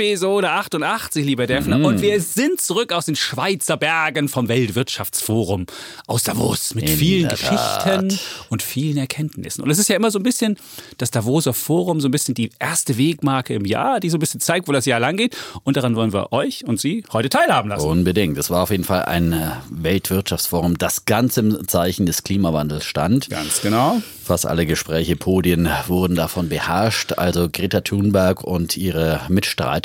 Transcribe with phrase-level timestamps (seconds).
[0.00, 1.76] Episode 88, lieber Defner.
[1.76, 1.84] Mhm.
[1.84, 5.66] Und wir sind zurück aus den Schweizer Bergen vom Weltwirtschaftsforum
[6.06, 8.18] aus Davos mit In vielen Geschichten
[8.48, 9.62] und vielen Erkenntnissen.
[9.62, 10.56] Und es ist ja immer so ein bisschen
[10.96, 14.40] das Davoser Forum, so ein bisschen die erste Wegmarke im Jahr, die so ein bisschen
[14.40, 15.36] zeigt, wo das Jahr lang geht.
[15.64, 17.86] Und daran wollen wir euch und Sie heute teilhaben lassen.
[17.86, 18.38] Unbedingt.
[18.38, 23.28] Das war auf jeden Fall ein äh, Weltwirtschaftsforum, das ganz im Zeichen des Klimawandels stand.
[23.28, 24.00] Ganz genau.
[24.24, 27.14] Fast alle Gespräche, Podien wurden davon beherrscht.
[27.18, 29.22] Also Greta Thunberg und ihre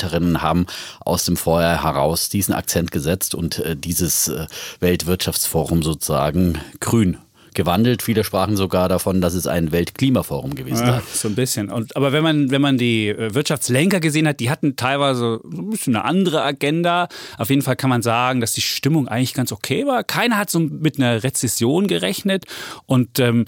[0.06, 0.66] Mitstreiterinnen haben
[1.00, 4.46] aus dem Vorjahr heraus diesen Akzent gesetzt und äh, dieses äh,
[4.80, 7.18] Weltwirtschaftsforum sozusagen grün
[7.56, 8.02] gewandelt.
[8.02, 11.70] Viele sprachen sogar davon, dass es ein Weltklimaforum gewesen ja, So ein bisschen.
[11.70, 15.70] Und, aber wenn man, wenn man die äh, Wirtschaftslenker gesehen hat, die hatten teilweise ein
[15.70, 17.08] bisschen eine andere Agenda.
[17.38, 20.04] Auf jeden Fall kann man sagen, dass die Stimmung eigentlich ganz okay war.
[20.04, 22.44] Keiner hat so mit einer Rezession gerechnet.
[22.84, 23.46] Und ähm,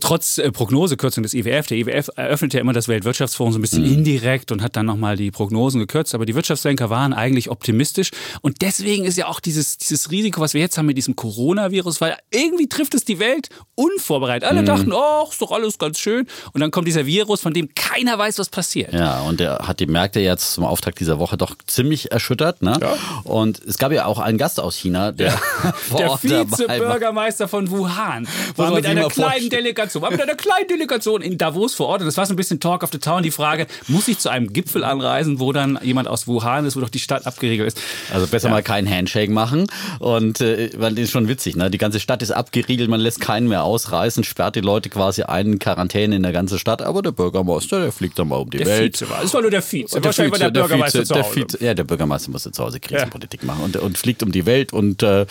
[0.00, 3.84] trotz äh, Prognosekürzung des IWF, der IWF eröffnet ja immer das Weltwirtschaftsforum so ein bisschen
[3.84, 3.94] mhm.
[3.94, 6.14] indirekt und hat dann nochmal die Prognosen gekürzt.
[6.14, 8.10] Aber die Wirtschaftslenker waren eigentlich optimistisch.
[8.42, 12.00] Und deswegen ist ja auch dieses, dieses Risiko, was wir jetzt haben mit diesem Coronavirus,
[12.00, 14.48] weil irgendwie trifft es die Welt Welt unvorbereitet.
[14.48, 14.66] Alle mhm.
[14.66, 16.26] dachten, oh, ist doch alles ganz schön.
[16.52, 18.92] Und dann kommt dieser Virus, von dem keiner weiß, was passiert.
[18.92, 22.62] Ja, und der hat die Märkte jetzt zum Auftakt dieser Woche doch ziemlich erschüttert.
[22.62, 22.76] Ne?
[22.80, 22.96] Ja.
[23.22, 25.74] Und es gab ja auch einen Gast aus China, der ja.
[25.98, 28.26] Der Vize-Bürgermeister von Wuhan
[28.56, 32.00] war mit einer kleinen Delegation, war mit einer kleinen Delegation in Davos vor Ort.
[32.00, 33.22] Und das war so ein bisschen Talk of the Town.
[33.22, 36.80] Die Frage, muss ich zu einem Gipfel anreisen, wo dann jemand aus Wuhan ist, wo
[36.80, 37.80] doch die Stadt abgeriegelt ist?
[38.12, 38.54] Also besser ja.
[38.54, 39.66] mal keinen Handshake machen.
[39.98, 41.70] Und äh, weil das ist schon witzig, ne?
[41.70, 45.48] Die ganze Stadt ist abgeriegelt, man lässt keinen mehr ausreißen, sperrt die Leute quasi ein
[45.48, 46.82] in Quarantäne in der ganzen Stadt.
[46.82, 49.00] Aber der Bürgermeister, der fliegt dann mal um die der Welt.
[49.00, 49.22] Vize war.
[49.22, 49.94] Das war nur der Vize.
[49.94, 51.34] Der Wahrscheinlich Vize, war der Bürgermeister der Vize, zu Hause.
[51.34, 53.46] Vize, ja, der Bürgermeister musste zu Hause Krisenpolitik ja.
[53.46, 55.26] machen und, und fliegt um die Welt und äh,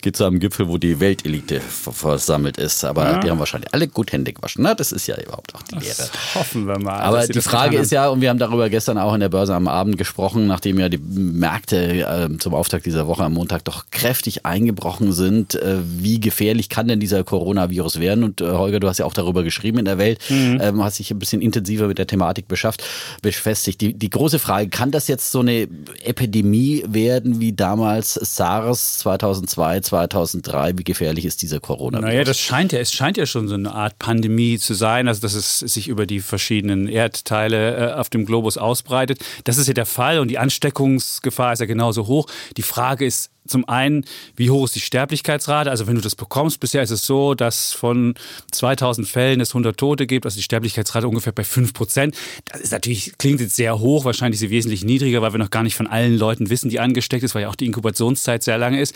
[0.00, 2.84] geht zu einem Gipfel, wo die Weltelite versammelt ist.
[2.84, 3.18] Aber ja.
[3.20, 4.62] die haben wahrscheinlich alle gut Hände gewaschen.
[4.62, 6.10] Na, das ist ja überhaupt auch die das Ehre.
[6.34, 7.00] Hoffen wir mal.
[7.00, 9.68] Aber die Frage ist ja, und wir haben darüber gestern auch in der Börse am
[9.68, 14.46] Abend gesprochen, nachdem ja die Märkte äh, zum Auftakt dieser Woche am Montag doch kräftig
[14.46, 18.08] eingebrochen sind, äh, wie gefährlich kann denn dieser Coronavirus werden?
[18.08, 18.24] werden.
[18.24, 20.58] Und äh, Holger, du hast ja auch darüber geschrieben in der Welt, mhm.
[20.60, 22.82] ähm, hast dich ein bisschen intensiver mit der Thematik beschafft,
[23.22, 23.80] befestigt.
[23.80, 25.68] Die, die große Frage, kann das jetzt so eine
[26.02, 30.78] Epidemie werden wie damals SARS 2002, 2003?
[30.78, 32.10] Wie gefährlich ist dieser Coronavirus?
[32.10, 35.20] Naja, das scheint ja, es scheint ja schon so eine Art Pandemie zu sein, also
[35.20, 39.20] dass es sich über die verschiedenen Erdteile äh, auf dem Globus ausbreitet.
[39.44, 42.26] Das ist ja der Fall und die Ansteckungsgefahr ist ja genauso hoch.
[42.56, 44.04] Die Frage ist, zum einen,
[44.36, 45.70] wie hoch ist die Sterblichkeitsrate?
[45.70, 48.14] Also wenn du das bekommst, bisher ist es so, dass von
[48.52, 52.16] 2000 Fällen es 100 Tote gibt, also die Sterblichkeitsrate ungefähr bei 5 Prozent.
[52.44, 55.50] Das ist natürlich, klingt jetzt sehr hoch, wahrscheinlich ist sie wesentlich niedriger, weil wir noch
[55.50, 58.58] gar nicht von allen Leuten wissen, die angesteckt ist, weil ja auch die Inkubationszeit sehr
[58.58, 58.94] lange ist.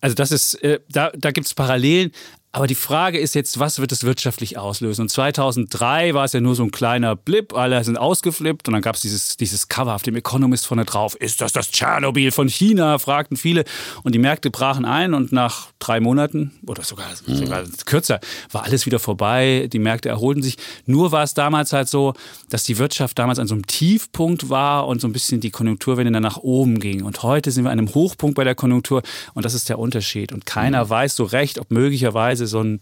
[0.00, 2.12] Also das ist, äh, da, da gibt es Parallelen.
[2.52, 5.02] Aber die Frage ist jetzt, was wird es wirtschaftlich auslösen?
[5.02, 8.82] Und 2003 war es ja nur so ein kleiner Blip, alle sind ausgeflippt und dann
[8.82, 11.14] gab es dieses, dieses Cover auf dem Economist vorne drauf.
[11.14, 12.98] Ist das das Tschernobyl von China?
[12.98, 13.64] fragten viele.
[14.02, 17.36] Und die Märkte brachen ein und nach drei Monaten oder sogar, mhm.
[17.36, 18.18] sogar kürzer
[18.50, 19.68] war alles wieder vorbei.
[19.72, 20.56] Die Märkte erholten sich.
[20.86, 22.14] Nur war es damals halt so,
[22.48, 26.10] dass die Wirtschaft damals an so einem Tiefpunkt war und so ein bisschen die Konjunkturwende
[26.10, 27.04] dann nach oben ging.
[27.04, 29.02] Und heute sind wir an einem Hochpunkt bei der Konjunktur
[29.34, 30.32] und das ist der Unterschied.
[30.32, 30.90] Und keiner mhm.
[30.90, 32.80] weiß so recht, ob möglicherweise möglicherweise so ein,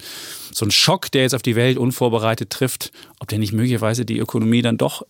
[0.52, 4.18] so ein Schock, der jetzt auf die Welt unvorbereitet trifft, ob der nicht möglicherweise die
[4.18, 5.02] Ökonomie dann doch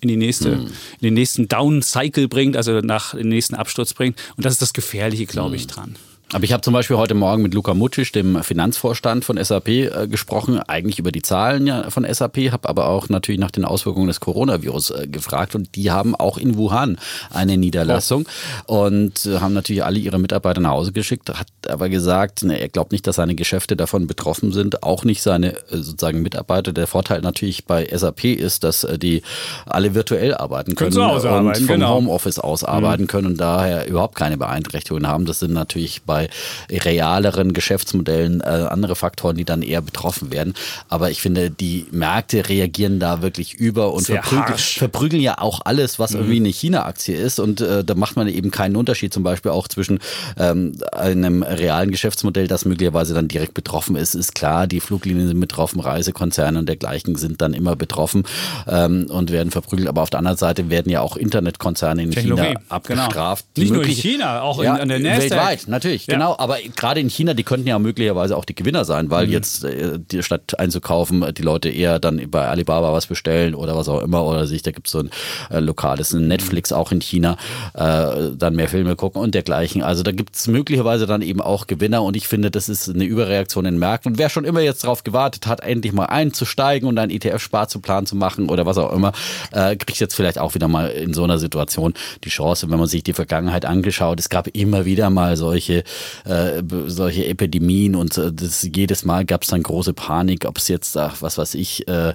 [0.00, 0.66] in, die nächste, mhm.
[0.66, 4.18] in den nächsten Down-Cycle bringt, also nach den nächsten Absturz bringt.
[4.36, 5.96] Und das ist das Gefährliche, glaube ich, dran.
[6.32, 10.08] Aber ich habe zum Beispiel heute Morgen mit Luca Mutschig, dem Finanzvorstand von SAP, äh,
[10.08, 14.20] gesprochen, eigentlich über die Zahlen von SAP, habe aber auch natürlich nach den Auswirkungen des
[14.20, 16.98] Coronavirus äh, gefragt und die haben auch in Wuhan
[17.30, 18.26] eine Niederlassung
[18.66, 18.86] oh.
[18.86, 22.68] und äh, haben natürlich alle ihre Mitarbeiter nach Hause geschickt, hat aber gesagt, ne, er
[22.68, 26.72] glaubt nicht, dass seine Geschäfte davon betroffen sind, auch nicht seine sozusagen Mitarbeiter.
[26.72, 29.22] Der Vorteil natürlich bei SAP ist, dass die
[29.66, 31.94] alle virtuell arbeiten können, können und vom genau.
[31.94, 32.68] Homeoffice aus mhm.
[32.68, 35.26] arbeiten können und daher überhaupt keine Beeinträchtigungen haben.
[35.26, 36.28] Das sind natürlich bei bei
[36.70, 40.54] realeren Geschäftsmodellen äh, andere Faktoren, die dann eher betroffen werden.
[40.88, 45.98] Aber ich finde, die Märkte reagieren da wirklich über und verprügeln, verprügeln, ja auch alles,
[45.98, 46.18] was mhm.
[46.18, 47.40] irgendwie eine China-Aktie ist.
[47.40, 49.98] Und äh, da macht man eben keinen Unterschied, zum Beispiel auch zwischen
[50.38, 54.14] ähm, einem realen Geschäftsmodell, das möglicherweise dann direkt betroffen ist.
[54.14, 58.22] Ist klar, die Fluglinien sind betroffen, Reisekonzerne und dergleichen sind dann immer betroffen
[58.68, 59.88] ähm, und werden verprügelt.
[59.88, 62.60] Aber auf der anderen Seite werden ja auch Internetkonzerne in China genau.
[62.68, 63.46] abgestraft.
[63.54, 63.64] Genau.
[63.64, 65.30] Nicht nur in China, auch ja, in, in der Nasdaq.
[65.30, 66.18] Weltweit, natürlich Richtig, ja.
[66.18, 66.36] genau.
[66.38, 69.32] Aber gerade in China, die könnten ja möglicherweise auch die Gewinner sein, weil mhm.
[69.32, 73.88] jetzt äh, die, statt einzukaufen, die Leute eher dann bei Alibaba was bestellen oder was
[73.88, 75.10] auch immer oder sich, da gibt es so ein
[75.50, 77.36] äh, lokales ein Netflix auch in China,
[77.74, 79.82] äh, dann mehr Filme gucken und dergleichen.
[79.82, 83.04] Also da gibt es möglicherweise dann eben auch Gewinner und ich finde, das ist eine
[83.04, 84.12] Überreaktion in den Märkten.
[84.12, 88.16] Und wer schon immer jetzt darauf gewartet hat, endlich mal einzusteigen und einen ETF-Sparzuplan zu
[88.16, 89.12] machen oder was auch immer,
[89.52, 92.88] äh, kriegt jetzt vielleicht auch wieder mal in so einer Situation die Chance, wenn man
[92.88, 94.20] sich die Vergangenheit angeschaut.
[94.20, 95.84] Es gab immer wieder mal solche,
[96.24, 100.68] äh, solche Epidemien und äh, das, jedes Mal gab es dann große Panik, ob es
[100.68, 102.14] jetzt, ach, was weiß ich, äh, äh,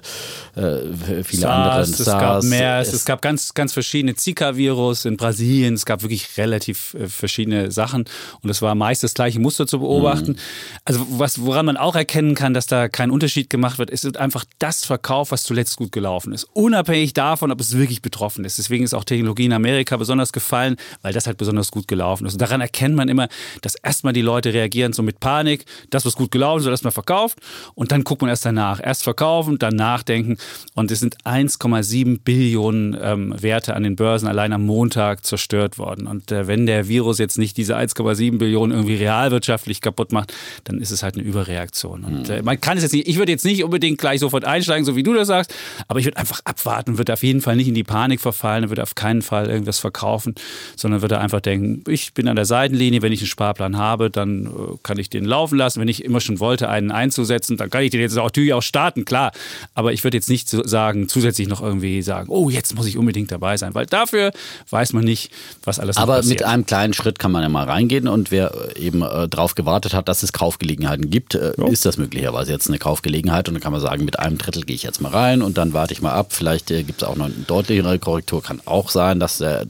[1.24, 1.80] viele SARS, andere.
[1.82, 6.02] Es SARS, gab MERS, es, es gab ganz, ganz verschiedene Zika-Virus in Brasilien, es gab
[6.02, 8.04] wirklich relativ äh, verschiedene Sachen
[8.42, 10.32] und es war meist das gleiche Muster zu beobachten.
[10.32, 10.36] Mhm.
[10.84, 14.44] Also was, woran man auch erkennen kann, dass da kein Unterschied gemacht wird, ist einfach
[14.58, 16.44] das Verkauf, was zuletzt gut gelaufen ist.
[16.52, 18.58] Unabhängig davon, ob es wirklich betroffen ist.
[18.58, 22.34] Deswegen ist auch Technologie in Amerika besonders gefallen, weil das halt besonders gut gelaufen ist.
[22.34, 23.28] Und daran erkennt man immer,
[23.62, 26.92] dass erstmal die Leute reagieren so mit Panik, das, was gut gelaufen ist, wird erstmal
[26.92, 27.38] verkauft
[27.74, 28.80] und dann guckt man erst danach.
[28.82, 30.36] Erst verkaufen, dann nachdenken
[30.74, 36.06] und es sind 1,7 Billionen ähm, Werte an den Börsen allein am Montag zerstört worden.
[36.06, 40.32] Und äh, wenn der Virus jetzt nicht diese 1,7 Billionen irgendwie realwirtschaftlich kaputt macht,
[40.64, 42.04] dann ist es halt eine Überreaktion.
[42.04, 44.84] Und äh, man kann es jetzt nicht, ich würde jetzt nicht unbedingt gleich sofort einsteigen,
[44.84, 45.54] so wie du das sagst,
[45.88, 48.82] aber ich würde einfach abwarten, würde auf jeden Fall nicht in die Panik verfallen, würde
[48.82, 50.34] auf keinen Fall irgendwas verkaufen,
[50.76, 54.46] sondern würde einfach denken, ich bin an der Seitenlinie, wenn ich einen Sparplan habe, dann
[54.46, 54.48] äh,
[54.82, 55.80] kann ich den laufen lassen.
[55.80, 58.62] Wenn ich immer schon wollte, einen einzusetzen, dann kann ich den jetzt auch natürlich auch
[58.62, 59.32] starten, klar.
[59.74, 63.30] Aber ich würde jetzt nicht sagen, zusätzlich noch irgendwie sagen, oh, jetzt muss ich unbedingt
[63.30, 64.32] dabei sein, weil dafür
[64.70, 65.30] weiß man nicht,
[65.64, 66.40] was alles Aber passiert.
[66.40, 69.94] mit einem kleinen Schritt kann man ja mal reingehen und wer eben äh, darauf gewartet
[69.94, 73.72] hat, dass es Kaufgelegenheiten gibt, äh, ist das möglicherweise jetzt eine Kaufgelegenheit und dann kann
[73.72, 76.12] man sagen, mit einem Drittel gehe ich jetzt mal rein und dann warte ich mal
[76.12, 76.32] ab.
[76.32, 78.42] Vielleicht äh, gibt es auch noch eine deutlichere Korrektur.
[78.42, 79.66] Kann auch sein, dass der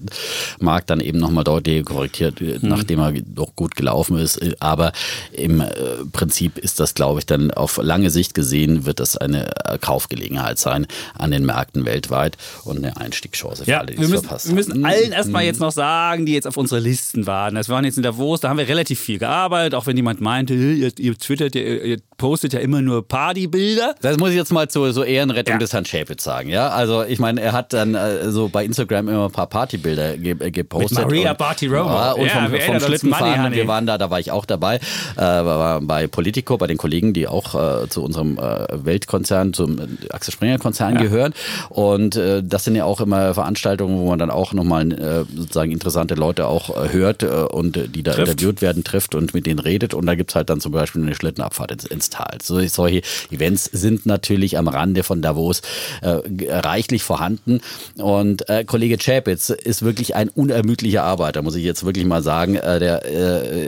[0.60, 2.69] Markt dann eben nochmal deutlich korrigiert, äh, mhm.
[2.69, 4.37] nachdem er doch gut gelaufen ist.
[4.37, 4.93] Äh, aber
[5.32, 5.69] im äh,
[6.12, 9.50] Prinzip ist das, glaube ich, dann auf lange Sicht gesehen, wird das eine
[9.81, 10.87] Kaufgelegenheit sein
[11.19, 14.55] an den Märkten weltweit und eine Einstiegschance für ja, alle, die wir müssen, verpasst Wir
[14.55, 15.49] müssen allen erstmal mhm.
[15.49, 17.55] jetzt noch sagen, die jetzt auf unsere Listen waren.
[17.55, 20.55] Das waren jetzt in Davos, da haben wir relativ viel gearbeitet, auch wenn jemand meinte,
[20.55, 23.94] ihr, ihr twittert, ihr, ihr postet ja immer nur Partybilder.
[24.03, 25.59] Das muss ich jetzt mal zur so Ehrenrettung ja.
[25.59, 26.50] des Herrn Schäpitz sagen.
[26.50, 30.17] Ja, also ich meine, er hat dann äh, so bei Instagram immer ein paar Partybilder
[30.19, 30.99] ge äh, gepostet.
[30.99, 31.91] Mit Maria Party Rover.
[31.91, 33.53] Ja, und ja, vom, vom Schlittenfahren.
[33.53, 34.81] Wir waren da, da war ich auch dabei.
[35.17, 39.87] Äh, bei Politico, bei den Kollegen, die auch äh, zu unserem äh, Weltkonzern, zum äh,
[40.11, 41.02] Axel Springer Konzern ja.
[41.02, 41.32] gehören.
[41.69, 45.70] Und äh, das sind ja auch immer Veranstaltungen, wo man dann auch nochmal äh, sozusagen
[45.70, 48.32] interessante Leute auch äh, hört äh, und die da trifft.
[48.32, 49.94] interviewt werden, trifft und mit denen redet.
[49.94, 52.38] Und da gibt es halt dann zum Beispiel eine Schlittenabfahrt ins, ins Tal.
[52.43, 55.62] So, solche Events sind natürlich am Rande von Davos
[56.02, 56.19] äh,
[56.49, 57.61] reichlich vorhanden.
[57.96, 62.56] Und äh, Kollege Chapitz ist wirklich ein unermüdlicher Arbeiter, muss ich jetzt wirklich mal sagen.
[62.56, 63.05] Äh, der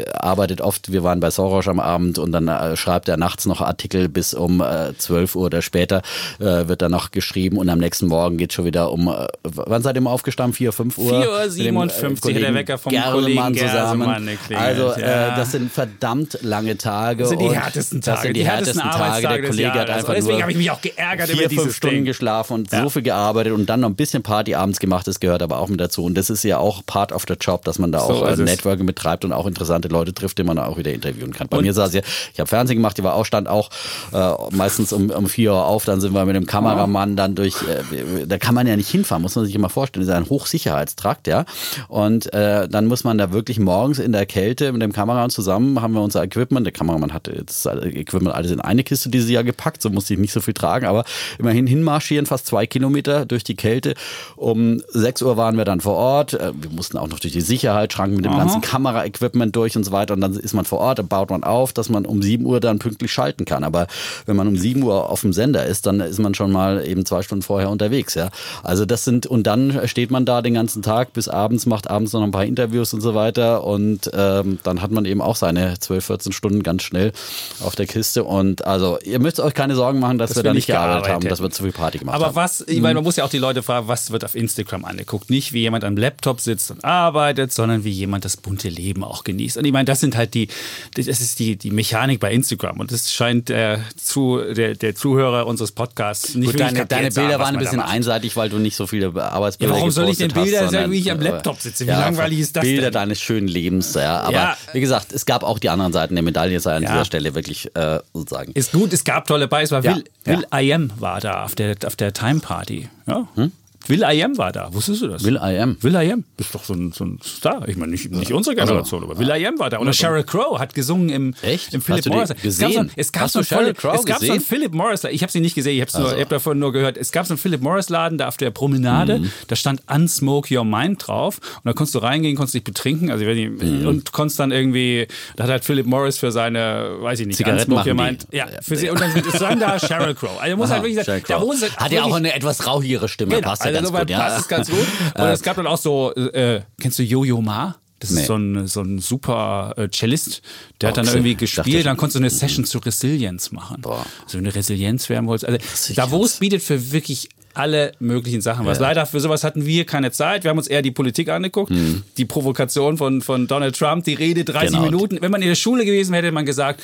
[0.01, 3.47] äh, arbeitet oft, wir waren bei Soros am Abend und dann äh, schreibt er nachts
[3.47, 6.03] noch Artikel bis um äh, 12 Uhr oder später
[6.39, 9.83] äh, wird dann noch geschrieben und am nächsten Morgen geht schon wieder um, äh, wann
[9.83, 10.55] seid ihr immer aufgestanden?
[10.55, 11.23] 4, 5 Uhr?
[11.23, 14.39] 4 Uhr 57 hat der Wecker vom Gerlemann Kollegen zusammen.
[14.55, 15.37] Also ja.
[15.37, 17.21] das sind verdammt lange Tage.
[17.21, 18.15] Das sind die härtesten Tage.
[18.15, 19.29] Das sind die, die härtesten Tage.
[19.29, 21.77] Der Kollege hat einfach Deswegen nur habe ich mich auch geärgert vier, über dieses fünf
[21.77, 22.05] Stunden Ding.
[22.05, 22.83] geschlafen und ja.
[22.83, 25.07] so viel gearbeitet und dann noch ein bisschen Party abends gemacht.
[25.07, 26.05] Das gehört aber auch mit dazu.
[26.05, 28.37] Und das ist ja auch part of the job, dass man da so auch äh,
[28.37, 31.49] Networking betreibt und auch interessante Leute trifft, die man auch wieder interviewen kann.
[31.49, 32.03] Bei und mir saß ja,
[32.33, 33.71] ich habe Fernsehen gemacht, ich war auch stand auch
[34.13, 37.55] äh, meistens um, um vier Uhr auf, dann sind wir mit dem Kameramann dann durch,
[37.63, 40.07] äh, da kann man ja nicht hinfahren, muss man sich immer vorstellen.
[40.07, 41.45] Das ist ein Hochsicherheitstrakt, ja.
[41.89, 45.81] Und äh, dann muss man da wirklich morgens in der Kälte mit dem Kameramann zusammen,
[45.81, 49.45] haben wir unser Equipment, der Kameramann hatte jetzt Equipment alles in eine Kiste dieses Jahr
[49.45, 51.05] gepackt, so musste ich nicht so viel tragen, aber
[51.39, 53.95] immerhin hinmarschieren, fast zwei Kilometer durch die Kälte.
[54.37, 56.35] Um sechs Uhr waren wir dann vor Ort.
[56.35, 58.41] Äh, wir mussten auch noch durch die Sicherheitsschranken mit dem Aha.
[58.41, 60.15] ganzen Kameraequipment durch und so weiter.
[60.15, 62.61] Und dann ist man vor Ort, dann baut man auf, dass man um sieben Uhr
[62.61, 63.65] dann pünktlich schalten kann.
[63.65, 63.87] Aber
[64.27, 67.07] wenn man um sieben Uhr auf dem Sender ist, dann ist man schon mal eben
[67.07, 68.15] zwei Stunden vorher unterwegs.
[68.15, 68.31] Ja,
[68.63, 72.13] also das sind und dann steht man da den ganzen Tag bis abends, macht abends
[72.13, 75.79] noch ein paar Interviews und so weiter und ähm, dann hat man eben auch seine
[75.79, 77.13] 12, 14 Stunden ganz schnell
[77.61, 80.55] auf der Kiste und also ihr müsst euch keine Sorgen machen, dass, dass wir da
[80.55, 82.33] nicht gearbeitet, gearbeitet haben, dass wir zu viel Party gemacht Aber haben.
[82.33, 84.85] Aber was, ich meine, man muss ja auch die Leute fragen, was wird auf Instagram
[84.85, 85.31] angeguckt?
[85.31, 89.25] Nicht wie jemand am Laptop sitzt und arbeitet, sondern wie jemand das bunte Leben auch
[89.25, 89.52] genießt.
[89.57, 90.49] Und ich meine, das sind halt die,
[90.95, 92.81] das ist die, die Mechanik bei Instagram.
[92.81, 97.39] Und das scheint äh, zu, der, der Zuhörer unseres Podcasts nicht Gut, deine, deine Bilder
[97.39, 100.33] waren ein bisschen einseitig, weil du nicht so viele Arbeitsbilder ja, Warum soll ich denn
[100.33, 101.85] Bilder sagen, wie ich am Laptop sitze?
[101.85, 102.93] Wie ja, langweilig ist das Bilder denn?
[102.93, 104.21] deines schönen Lebens, ja.
[104.21, 104.57] Aber ja.
[104.73, 107.75] wie gesagt, es gab auch die anderen Seiten der Medaille, sei an dieser Stelle wirklich
[107.75, 108.53] äh, sozusagen.
[108.53, 111.55] Ist gut, es gab tolle bei, es war Will, Will I Am war da auf
[111.55, 112.89] der, auf der Time Party.
[113.07, 113.29] Ja.
[113.35, 113.53] Hm?
[113.89, 114.73] Will I Am war da.
[114.73, 115.25] Wusstest du das?
[115.25, 115.77] Will I Am.
[115.81, 116.25] Will I Am.
[116.39, 117.69] Ist doch so ein, so ein Star.
[117.69, 119.79] Ich meine, nicht, nicht unsere Generation, aber Will I Am war da.
[119.79, 121.75] Und Sheryl Crow hat gesungen im, Echt?
[121.75, 122.31] im Philip Morris.
[122.43, 122.91] gesehen?
[122.97, 124.47] Es gab so, es gab so, Sheryl einen- Crow es gab so einen gesehen?
[124.49, 125.05] Philip Morris.
[125.05, 125.75] Ich habe sie nicht gesehen.
[125.83, 126.21] Ich habe Also.
[126.21, 126.97] hab davon nur gehört.
[126.97, 129.19] Es gab so einen Philip Morris Laden da auf der Promenade.
[129.21, 129.31] Mhm.
[129.49, 131.39] Da stand Unsmoke Your Mind drauf.
[131.57, 133.11] Und da konntest du reingehen, konntest dich betrinken.
[133.11, 133.87] Also Mhm.
[133.87, 135.07] und konntest dann irgendwie.
[135.37, 138.27] Da hat halt Philip Morris für seine, weiß ich nicht, Zigaretten Unsmoke Your Mind.
[138.31, 138.91] Ja, für sie.
[138.91, 140.41] Und dann stand da Sheryl Crow.
[140.41, 141.47] Also muss halt wirklich Sheryl sagen, da Crow.
[141.47, 143.35] muss Hat ja auch eine etwas rauchigere Stimme.
[143.37, 144.11] Genau, Passt ja also ganz gut.
[144.11, 144.19] Ja.
[144.19, 144.87] passt es ganz gut.
[145.17, 147.77] Und es gab dann auch so, äh, kennst du Yo-Yo Ma?
[147.99, 148.23] Das Nee.
[148.23, 150.43] ist so ein, so ein super äh, Cellist.
[150.81, 151.19] Der hat dann Okay.
[151.19, 153.81] irgendwie gespielt, dann konntest du eine Session zur Resilienz machen.
[153.81, 154.05] Boah.
[154.25, 155.45] Also wenn du Resilienz werden wolltest.
[155.47, 155.97] Also Resilienz.
[155.97, 158.79] Davos bietet für wirklich alle möglichen Sachen was.
[158.81, 160.45] Leider für sowas hatten wir keine Zeit.
[160.45, 161.73] Wir haben uns eher die Politik angeguckt.
[162.17, 164.83] Die Provokation von, von Donald Trump, die Rede 30 Genau.
[164.83, 165.19] Minuten.
[165.21, 166.81] Wenn man in der Schule gewesen wäre, hätte man gesagt,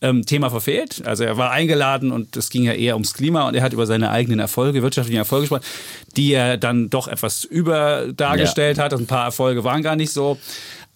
[0.00, 1.02] ähm, Thema verfehlt.
[1.06, 3.86] Also er war eingeladen und es ging ja eher ums Klima und er hat über
[3.86, 5.64] seine eigenen Erfolge, wirtschaftlichen Erfolge gesprochen,
[6.16, 8.92] die er dann doch etwas über dargestellt hat.
[8.92, 10.38] Ein paar Erfolge waren gar nicht so.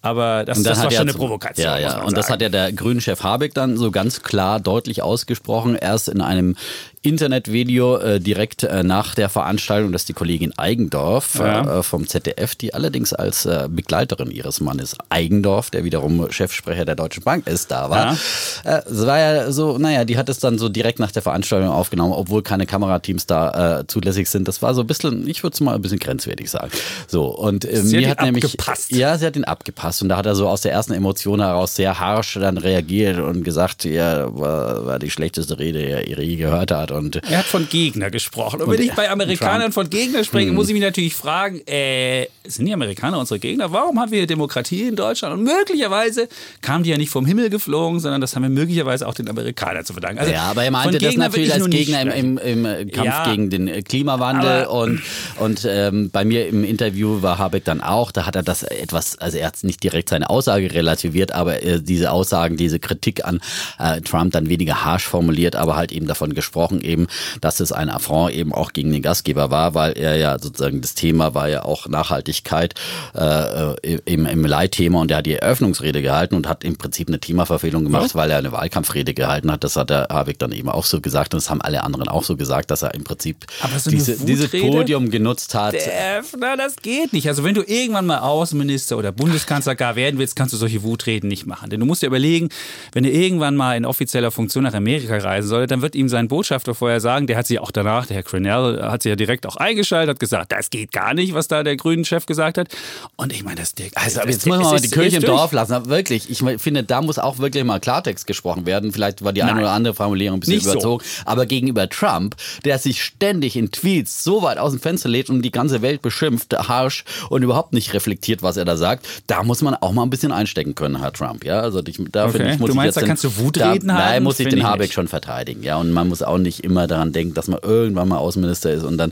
[0.03, 1.63] Aber das, das war ja schon eine Provokation.
[1.63, 2.01] Ja, ja.
[2.01, 5.75] Und das hat ja der Grünen-Chef Habeck dann so ganz klar deutlich ausgesprochen.
[5.75, 6.55] Erst in einem
[7.03, 11.79] Internetvideo äh, direkt äh, nach der Veranstaltung, dass die Kollegin Eigendorf Ja.
[11.79, 16.95] äh, vom ZDF, die allerdings als äh, Begleiterin ihres Mannes Eigendorf, der wiederum Chefsprecher der
[16.95, 18.17] Deutschen Bank ist, da war.
[18.63, 21.69] Äh, es war ja so, naja, die hat es dann so direkt nach der Veranstaltung
[21.69, 24.47] aufgenommen, obwohl keine Kamerateams da äh, zulässig sind.
[24.47, 26.69] Das war so ein bisschen, ich würde es mal ein bisschen grenzwertig sagen.
[27.07, 28.45] So, und äh, Sie hat mir ihn hat nämlich.
[28.45, 28.91] abgepasst.
[28.91, 31.75] Ja, sie hat ihn abgepasst und da hat er so aus der ersten Emotion heraus
[31.75, 36.35] sehr harsch dann reagiert und gesagt, ja, war, war die schlechteste Rede, die er je
[36.35, 36.90] gehört hat.
[36.91, 38.61] Und Er hat von Gegner gesprochen.
[38.61, 39.73] Und, Und wenn ich bei Amerikanern Trump.
[39.73, 43.71] von Gegner spreche, muss ich mich natürlich fragen, äh, sind die Amerikaner unsere Gegner?
[43.71, 45.33] Warum haben wir Demokratie in Deutschland?
[45.37, 46.27] Und möglicherweise
[46.61, 49.85] kamen die ja nicht vom Himmel geflogen, sondern das haben wir möglicherweise auch den Amerikanern
[49.85, 50.19] zu verdanken.
[50.19, 53.29] Also ja, aber er meinte das natürlich ich als Gegner im, im, im Kampf Ja.
[53.31, 55.01] gegen den äh, Klimawandel und,
[55.39, 59.17] und ähm, bei mir im Interview war Habeck dann auch, da hat er das etwas,
[59.19, 63.39] also er hat nicht direkt seine Aussage relativiert, aber äh, diese Aussagen, diese Kritik an
[63.79, 67.07] äh, Trump dann weniger harsch formuliert, aber halt eben davon gesprochen eben,
[67.41, 70.95] dass es ein Affront eben auch gegen den Gastgeber war, weil er ja sozusagen das
[70.95, 72.75] Thema war ja auch Nachhaltigkeit
[73.15, 77.07] äh, äh, im, im Leitthema und er hat die Eröffnungsrede gehalten und hat im Prinzip
[77.07, 79.63] eine Themaverfehlung gemacht, weil er eine Wahlkampfrede gehalten hat.
[79.63, 82.23] Das hat der Habeck dann eben auch so gesagt und das haben alle anderen auch
[82.23, 83.45] so gesagt, dass er im Prinzip
[83.77, 84.51] so diese, dieses?
[84.51, 85.73] Podium genutzt hat.
[85.73, 87.27] Der, na, das geht nicht.
[87.27, 91.27] Also wenn du irgendwann mal Außenminister oder Bundeskanzler gar werden willst, kannst du solche Wutreden
[91.27, 91.69] nicht machen.
[91.69, 92.49] Denn du musst dir überlegen,
[92.93, 96.27] wenn er irgendwann mal in offizieller Funktion nach Amerika reisen soll, dann wird ihm sein
[96.27, 99.45] Botschafter vorher sagen, der hat sich auch danach, der Herr Crenell, hat sich ja direkt
[99.45, 102.67] auch eingeschaltet, hat gesagt, das geht gar nicht, was da der grünen Chef gesagt hat.
[103.15, 105.23] Und ich meine, das der, Also, das- jetzt muss man mal die Kirche im.
[105.23, 105.73] Dorf lassen.
[105.73, 108.91] Aber wirklich, ich finde, da muss auch wirklich mal Klartext gesprochen werden.
[108.91, 109.61] Vielleicht war die eine Nein.
[109.63, 110.71] oder andere Formulierung ein bisschen Nicht so.
[110.71, 111.03] überzogen.
[111.25, 112.35] Aber gegenüber Trump,
[112.65, 116.01] der sich ständig in Tweets so weit aus dem Fenster lädt und die ganze Welt
[116.01, 120.03] beschimpft, harsch und überhaupt nicht reflektiert, was er da sagt, da muss man auch mal
[120.03, 121.45] ein bisschen einstecken können, Herr Trump.
[121.45, 122.37] Ja, also ich, da Okay.
[122.37, 124.01] finde ich, muss Du ich meinst, jetzt da den- kannst du Wutreden da, haben?
[124.03, 124.93] Nein, muss ich den ich Habeck nicht.
[124.93, 125.63] schon verteidigen.
[125.63, 128.83] Ja, und man muss auch nicht immer daran denken, dass man irgendwann mal Außenminister ist
[128.83, 129.11] und dann,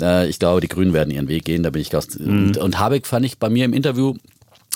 [0.00, 1.62] äh, ich glaube, die Grünen werden ihren Weg gehen.
[1.62, 2.46] Da bin ich ganz, Mhm.
[2.48, 4.14] und, und Habeck fand ich bei mir im Interview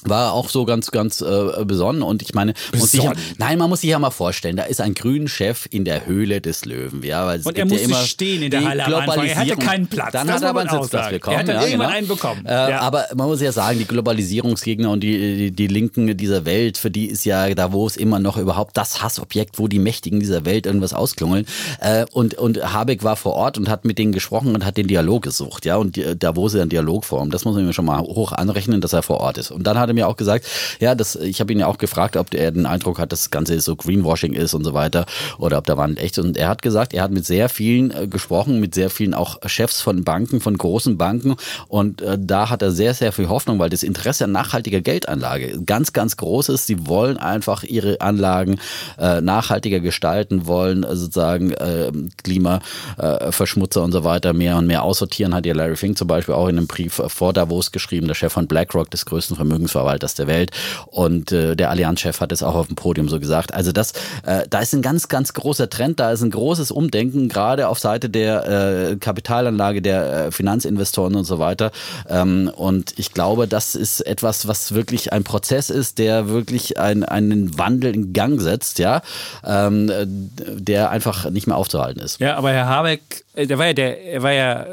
[0.05, 2.03] war auch so ganz, ganz äh, besonnen.
[2.03, 3.03] Und ich meine, muss sich
[3.39, 6.41] nein, man muss sich ja mal vorstellen, da ist ein grünen Chef in der Höhle
[6.41, 7.03] des Löwen.
[7.03, 8.99] Ja, weil es Und er gibt ja musste immer stehen in der Halle Anfang.
[8.99, 9.65] Er hatte Globalisierung.
[9.65, 10.13] keinen Platz.
[10.13, 11.35] Dann Das hat er aber einen Sitzplatz bekommen.
[11.35, 11.99] Er hat dann ja, irgendwann genau.
[11.99, 12.47] einen bekommen.
[12.47, 12.81] Äh, Ja.
[12.81, 16.91] Aber man muss ja sagen, die Globalisierungsgegner und die, die, die Linken dieser Welt, für
[16.91, 20.93] die ist ja Davos immer noch überhaupt das Hassobjekt, wo die Mächtigen dieser Welt irgendwas
[20.93, 21.47] ausklungeln.
[21.81, 24.87] Äh, und, und Habeck war vor Ort und hat mit denen gesprochen und hat den
[24.87, 25.65] Dialog gesucht.
[25.65, 27.31] Ja, und Davos ist ja ein Dialogform.
[27.31, 29.51] Das muss man mir schon mal hoch anrechnen, dass er vor Ort ist.
[29.51, 30.47] Und dann hat er mir auch gesagt,
[30.81, 33.31] ja, das, ich habe ihn ja auch gefragt, ob er den Eindruck hat, dass das
[33.31, 35.07] Ganze so Greenwashing ist und so weiter
[35.39, 36.25] oder ob da Wandel echt ist.
[36.25, 39.39] Und er hat gesagt, er hat mit sehr vielen äh, gesprochen, mit sehr vielen auch
[39.47, 41.37] Chefs von Banken, von großen Banken
[41.69, 45.61] und äh, da hat er sehr, sehr viel Hoffnung, weil das Interesse an nachhaltiger Geldanlage
[45.65, 46.67] ganz, ganz groß ist.
[46.67, 48.59] Sie wollen einfach ihre Anlagen
[48.99, 55.35] äh, nachhaltiger gestalten, wollen äh, sozusagen äh, Klimaverschmutzer und so weiter mehr und mehr aussortieren,
[55.35, 58.33] hat ja Larry Fink zum Beispiel auch in einem Brief vor Davos geschrieben, der Chef
[58.33, 59.37] von BlackRock, des größten
[59.75, 60.51] Vermögensverwalters der Welt.
[60.87, 63.53] Und äh, der Allianzchef hat es auch auf dem Podium so gesagt.
[63.53, 63.93] Also das,
[64.25, 67.79] äh, da ist ein ganz, ganz großer Trend, da ist ein großes Umdenken, gerade auf
[67.79, 71.73] Seite der äh, Kapitalanlage, der äh, Finanzinvestoren und so weiter.
[72.09, 77.05] Ähm, und ich glaube, das ist etwas, was wirklich ein Prozess ist, der wirklich ein,
[77.05, 79.03] einen Wandel in Gang setzt, ja,
[79.45, 82.21] ähm, äh, der einfach nicht mehr aufzuhalten ist.
[82.21, 84.67] Ja, aber Herr Habeck, äh, der war ja, der, er war ja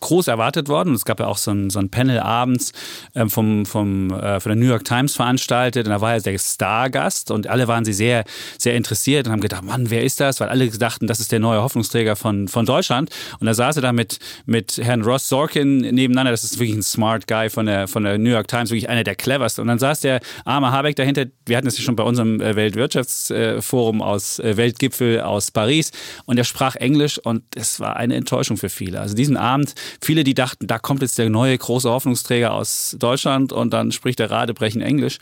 [0.00, 0.94] groß erwartet worden.
[0.94, 2.72] Es gab ja auch so ein, so ein Panel abends
[3.14, 6.38] ähm, vom, vom, äh, von der New York Times veranstaltet und da war er der
[6.38, 8.24] Stargast und alle waren sie sehr,
[8.58, 10.40] sehr interessiert und haben gedacht, Mann, wer ist das?
[10.40, 13.10] Weil alle dachten, das ist der neue Hoffnungsträger von, von Deutschland.
[13.40, 16.30] Und da saß er da mit, mit Herrn Ross Sorkin nebeneinander.
[16.30, 19.04] Das ist wirklich ein smart Guy von der, von der New York Times, wirklich einer
[19.04, 19.62] der cleversten.
[19.62, 21.26] Und dann saß der arme Habeck dahinter.
[21.46, 25.90] Wir hatten es ja schon bei unserem äh, Weltwirtschaftsforum aus äh, Weltgipfel aus Paris
[26.26, 29.00] und er sprach Englisch und es war eine Enttäuschung für viele.
[29.00, 33.52] Also diesen Abend, viele, die dachten, da kommt jetzt der neue große Hoffnungsträger aus Deutschland
[33.52, 35.18] und dann spricht der Radebrechen Englisch.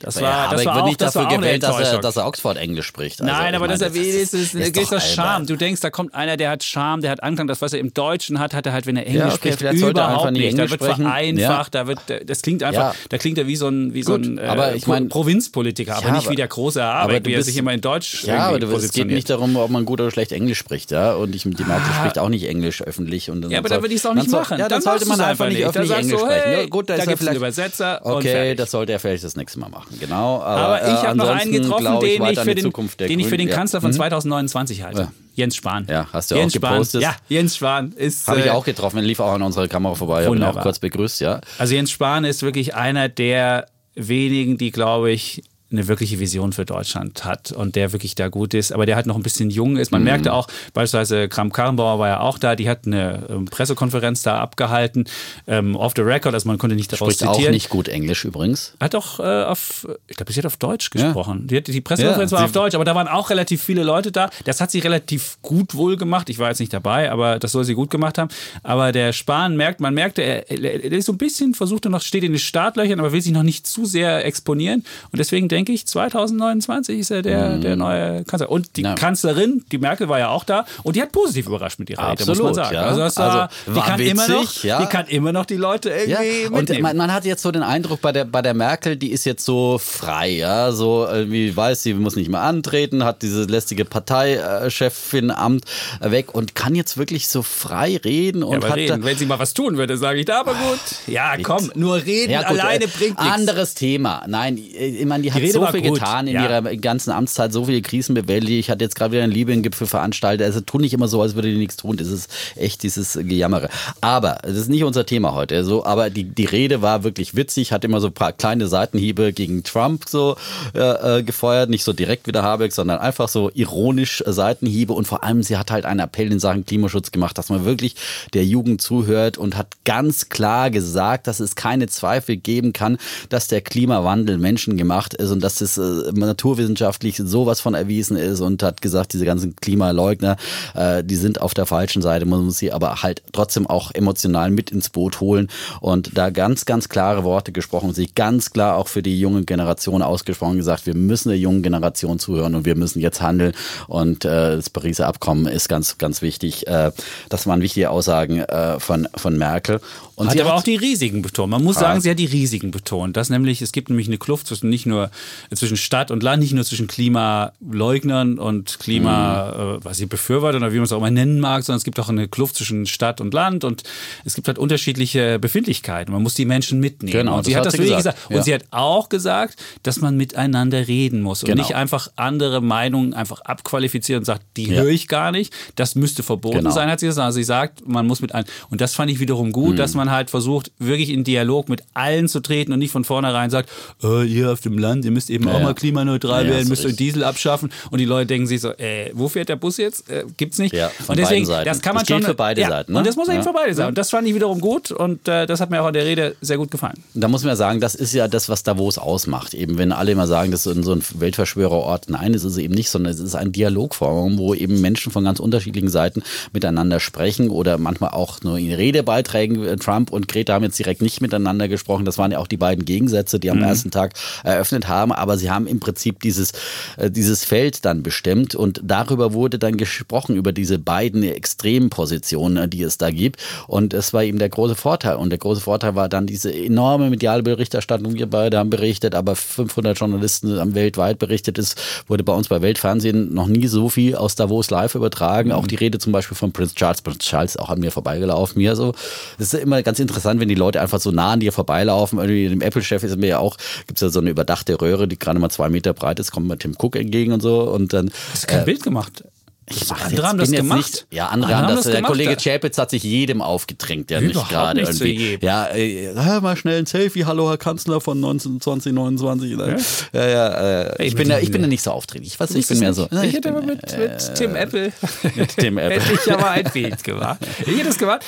[0.00, 2.86] Das war, ja, das war auch, nicht dafür gewählt, dass er, dass er Oxford Englisch
[2.86, 3.20] spricht.
[3.20, 5.46] Also, Nein, aber meine, das, ist, ist, ist, ist das Charme.
[5.46, 7.46] Du denkst, da kommt einer, der hat Charme, der hat Anklang.
[7.46, 9.82] Das, was er im Deutschen hat, hat er halt, wenn er Englisch ja, okay, spricht,
[9.82, 10.44] überhaupt nicht.
[10.44, 11.02] Englisch da wird sprechen.
[11.02, 11.84] vereinfacht, ja.
[11.84, 13.00] da wird, das klingt einfach, ja.
[13.08, 16.12] da klingt er wie so ein, wie Gut, so ein äh, ich mein, Provinzpolitiker, aber
[16.12, 19.06] nicht wie der große Arbeit, wie er sich immer in Deutsch Ja, aber es geht
[19.06, 21.14] nicht darum, ob man gut oder schlecht Englisch spricht, ja.
[21.14, 21.98] Und ich, die Merkel ah.
[21.98, 23.30] spricht auch nicht Englisch öffentlich.
[23.30, 24.58] Und ja, aber dann würde ich es auch nicht machen.
[24.58, 26.70] Ja, dann, sollte man einfach nicht öffentlich Englisch sprechen.
[26.70, 28.00] Gut, da gibt es einen Übersetzer.
[28.02, 29.98] Okay, das sollte er vielleicht das nächste Mal machen.
[29.98, 30.42] Genau.
[30.42, 35.08] Aber ich habe noch einen getroffen, den ich für den Kanzler von 2029 halte.
[35.34, 35.86] Jens Spahn.
[35.88, 37.02] Ja, hast du Jens auch gepostet?
[37.02, 37.14] Spahn.
[37.28, 38.26] Ja, Jens Spahn ist.
[38.26, 40.24] Habe ich äh, auch getroffen, lief auch an unserer Kamera vorbei.
[40.24, 41.42] Habe ihn auch kurz begrüßt, ja.
[41.58, 46.64] Also Jens Spahn ist wirklich einer der wenigen, die, glaube ich, eine wirkliche Vision für
[46.64, 49.76] Deutschland hat und der wirklich da gut ist, aber der halt noch ein bisschen jung
[49.76, 49.90] ist.
[49.90, 50.06] Man mhm.
[50.06, 54.38] merkte auch, beispielsweise Kram Karrenbauer war ja auch da, die hat eine ähm, Pressekonferenz da
[54.38, 55.06] abgehalten,
[55.48, 57.48] ähm, off the record, also man konnte nicht daraus Spricht zitieren.
[57.48, 58.74] auch nicht gut Englisch übrigens.
[58.80, 61.40] Hat auch äh, auf, ich glaube, sie hat auf Deutsch gesprochen.
[61.42, 61.46] Ja.
[61.46, 64.12] Die, hat, die Pressekonferenz ja, war auf Deutsch, aber da waren auch relativ viele Leute
[64.12, 64.30] da.
[64.44, 66.30] Das hat sie relativ gut wohl gemacht.
[66.30, 68.30] Ich war jetzt nicht dabei, aber das soll sie gut gemacht haben.
[68.62, 72.22] Aber der Spahn merkt, man merkte, er, er ist so ein bisschen, versuchte noch, steht
[72.22, 74.84] in den Startlöchern, aber will sich noch nicht zu sehr exponieren.
[75.10, 77.60] Und deswegen denke ich, 2000 2029 ist er der, mm.
[77.60, 78.50] der neue Kanzler.
[78.50, 78.94] Und die ja.
[78.94, 82.24] Kanzlerin, die Merkel war ja auch da und die hat positiv überrascht mit ihrer Rede,
[82.26, 82.74] muss man sagen.
[82.74, 82.82] Ja.
[82.82, 84.80] Also, das war, also die, kann witzig, immer noch, ja.
[84.80, 86.50] die kann immer noch die Leute irgendwie ja.
[86.50, 89.24] Und man, man, hat jetzt so den Eindruck, bei der, bei der Merkel, die ist
[89.24, 93.84] jetzt so frei, ja, so irgendwie weiß sie, muss nicht mehr antreten, hat diese lästige
[93.84, 95.64] Parteichefin-Amt
[96.00, 99.04] weg und kann jetzt wirklich so frei reden und ja, reden.
[99.04, 100.80] Wenn sie mal was tun würde, sage ich da, aber gut.
[101.06, 103.34] Ja, komm, nur reden ja, gut, alleine äh, bringt nichts.
[103.34, 104.24] Anderes Thema.
[104.26, 105.98] Nein, ich meine, die, die hat Rede so viel gut.
[105.98, 106.44] getan in ja.
[106.44, 108.58] ihrer ganzen Amtszeit, so viele Krisen bewältigt.
[108.58, 110.46] Ich hatte jetzt gerade wieder einen Libyen-Gipfel veranstaltet.
[110.46, 111.96] Also tu nicht immer so, als würde die nichts tun.
[111.96, 113.68] Das ist echt dieses Gejammere.
[114.00, 115.64] Aber das ist nicht unser Thema heute.
[115.64, 119.32] So, aber die, die Rede war wirklich witzig, hat immer so ein paar kleine Seitenhiebe
[119.32, 120.36] gegen Trump so
[120.74, 121.70] äh, äh gefeuert.
[121.70, 124.92] Nicht so direkt wie der Habeck, sondern einfach so ironisch Seitenhiebe.
[124.92, 127.96] Und vor allem, sie hat halt einen Appell in Sachen Klimaschutz gemacht, dass man wirklich
[128.34, 133.48] der Jugend zuhört und hat ganz klar gesagt, dass es keine Zweifel geben kann, dass
[133.48, 138.80] der Klimawandel menschengemacht ist und dass es äh, naturwissenschaftlich sowas von erwiesen ist und hat
[138.80, 140.36] gesagt, diese ganzen Klimaleugner,
[140.74, 144.50] äh, die sind auf der falschen Seite, man muss sie aber halt trotzdem auch emotional
[144.50, 145.48] mit ins Boot holen
[145.80, 150.02] und da ganz, ganz klare Worte gesprochen, sich ganz klar auch für die junge Generation
[150.02, 153.52] ausgesprochen, gesagt, wir müssen der jungen Generation zuhören und wir müssen jetzt handeln
[153.88, 156.66] und äh, das Pariser Abkommen ist ganz, ganz wichtig.
[156.66, 156.92] Äh,
[157.28, 159.80] das waren wichtige Aussagen äh, von, von Merkel.
[160.16, 161.50] Und hat sie aber hat auch die Risiken betont.
[161.50, 163.18] Man muss sagen, sie hat die Risiken betont.
[163.18, 165.10] Das nämlich, es gibt nämlich eine Kluft zwischen nicht nur
[165.54, 169.60] zwischen Stadt und Land, nicht nur zwischen Klimaleugnern und Klima, mhm.
[169.78, 171.98] äh, was sie befürworten oder wie man es auch immer nennen mag, sondern es gibt
[172.00, 173.82] auch eine Kluft zwischen Stadt und Land und
[174.24, 176.12] es gibt halt unterschiedliche Befindlichkeiten.
[176.12, 177.12] Man muss die Menschen mitnehmen.
[177.12, 178.16] Genau, und sie hat das wirklich gesagt.
[178.16, 178.30] gesagt.
[178.30, 178.36] Ja.
[178.36, 181.62] Und sie hat auch gesagt, dass man miteinander reden muss und genau.
[181.62, 184.82] nicht einfach andere Meinungen einfach abqualifizieren und sagt, die ja.
[184.82, 185.52] höre ich gar nicht.
[185.74, 186.70] Das müsste verboten genau.
[186.70, 187.26] sein, hat sie gesagt.
[187.26, 189.76] Also sie sagt, man muss mit ein und das fand ich wiederum gut, mhm.
[189.76, 193.50] dass man halt versucht, wirklich in Dialog mit allen zu treten und nicht von vornherein
[193.50, 193.70] sagt,
[194.02, 196.96] oh, ihr auf dem Land, ihr müsst eben ja, auch mal klimaneutral werden, müsst euch
[196.96, 200.08] Diesel abschaffen und die Leute denken sich so, äh, wo fährt der Bus jetzt?
[200.10, 200.74] Äh, gibt's nicht.
[201.08, 202.22] und deswegen, das kann man das schon.
[202.22, 202.92] für beide Seiten.
[202.92, 202.98] Ne?
[202.98, 203.88] Und das muss eben für beide sein.
[203.88, 206.36] Und das fand ich wiederum gut und äh, das hat mir auch in der Rede
[206.40, 207.02] sehr gut gefallen.
[207.14, 209.54] Da muss man ja sagen, das ist ja das, was Davos ausmacht.
[209.54, 212.08] Eben, wenn alle immer sagen, das ist so ein Weltverschwörerort.
[212.10, 215.24] Nein, es ist es eben nicht, sondern es ist ein Dialogforum, wo eben Menschen von
[215.24, 220.54] ganz unterschiedlichen Seiten miteinander sprechen oder manchmal auch nur in Redebeiträgen äh, Trump und Greta
[220.54, 222.04] haben jetzt direkt nicht miteinander gesprochen.
[222.04, 223.64] Das waren ja auch die beiden Gegensätze, die am mhm.
[223.64, 225.05] ersten Tag eröffnet haben.
[225.12, 226.52] Aber sie haben im Prinzip dieses,
[226.96, 232.68] äh, dieses Feld dann bestimmt und darüber wurde dann gesprochen, über diese beiden extremen Positionen,
[232.70, 233.42] die es da gibt.
[233.66, 235.16] Und es war eben der große Vorteil.
[235.16, 238.14] Und der große Vorteil war dann diese enorme mediale Berichterstattung.
[238.14, 241.58] Wir beide haben berichtet, aber 500 Journalisten haben weltweit berichtet.
[241.58, 241.74] Es
[242.06, 245.50] wurde bei uns bei Weltfernsehen noch nie so viel aus Davos live übertragen.
[245.50, 245.54] Mhm.
[245.54, 247.02] Auch die Rede zum Beispiel von Prince Charles.
[247.02, 248.58] Prince Charles auch an mir vorbeigelaufen.
[248.58, 248.92] Mir so.
[249.38, 252.18] Das ist immer ganz interessant, wenn die Leute einfach so nah an dir vorbeilaufen.
[252.18, 255.18] Irgendwie dem Apple-Chef ist mir ja auch, gibt es ja so eine überdachte Röhre, die
[255.18, 257.62] gerade mal zwei Meter breit ist, kommt mal Tim Cook entgegen und so.
[257.70, 259.24] Und dann, Hast du kein äh, Bild gemacht?
[259.68, 260.78] Ich mach andere haben das gemacht.
[260.78, 261.84] Nicht, ja, andere, andere haben das.
[261.86, 265.38] das der Kollege Chapitz hat sich jedem aufgedrängt, der nicht gerade irgendwie.
[265.42, 267.24] Ja, äh, mal schnell ein Selfie.
[267.24, 269.56] Hallo, Herr Kanzler von 1929.
[269.56, 269.76] Ne?
[270.12, 272.38] Ja, ja, ja äh, ich, bin da, ich bin da nicht so aufdringlich.
[272.38, 273.08] Was, ich bin mehr so.
[273.10, 274.92] Ich hätte aber mit, mit Tim Apple.
[275.34, 276.00] mit Tim Apple.
[276.00, 277.38] hätte ich aber ein Bild gemacht.
[277.66, 278.24] Ich hätte es gemacht.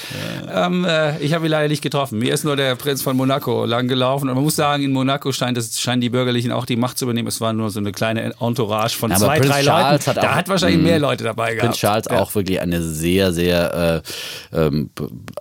[0.53, 2.19] Ähm, äh, ich habe ihn leider nicht getroffen.
[2.19, 4.29] Mir ist nur der Prinz von Monaco lang gelaufen.
[4.29, 7.05] Und man muss sagen, in Monaco scheint das, scheinen die Bürgerlichen auch die Macht zu
[7.05, 7.29] übernehmen.
[7.29, 10.07] Es war nur so eine kleine Entourage von zwei, drei Leuten.
[10.07, 11.71] Hat da hat wahrscheinlich mehr Leute dabei gehabt.
[11.71, 12.19] Prinz Charles ja.
[12.19, 14.03] auch wirklich eine sehr, sehr
[14.53, 14.91] äh, ähm,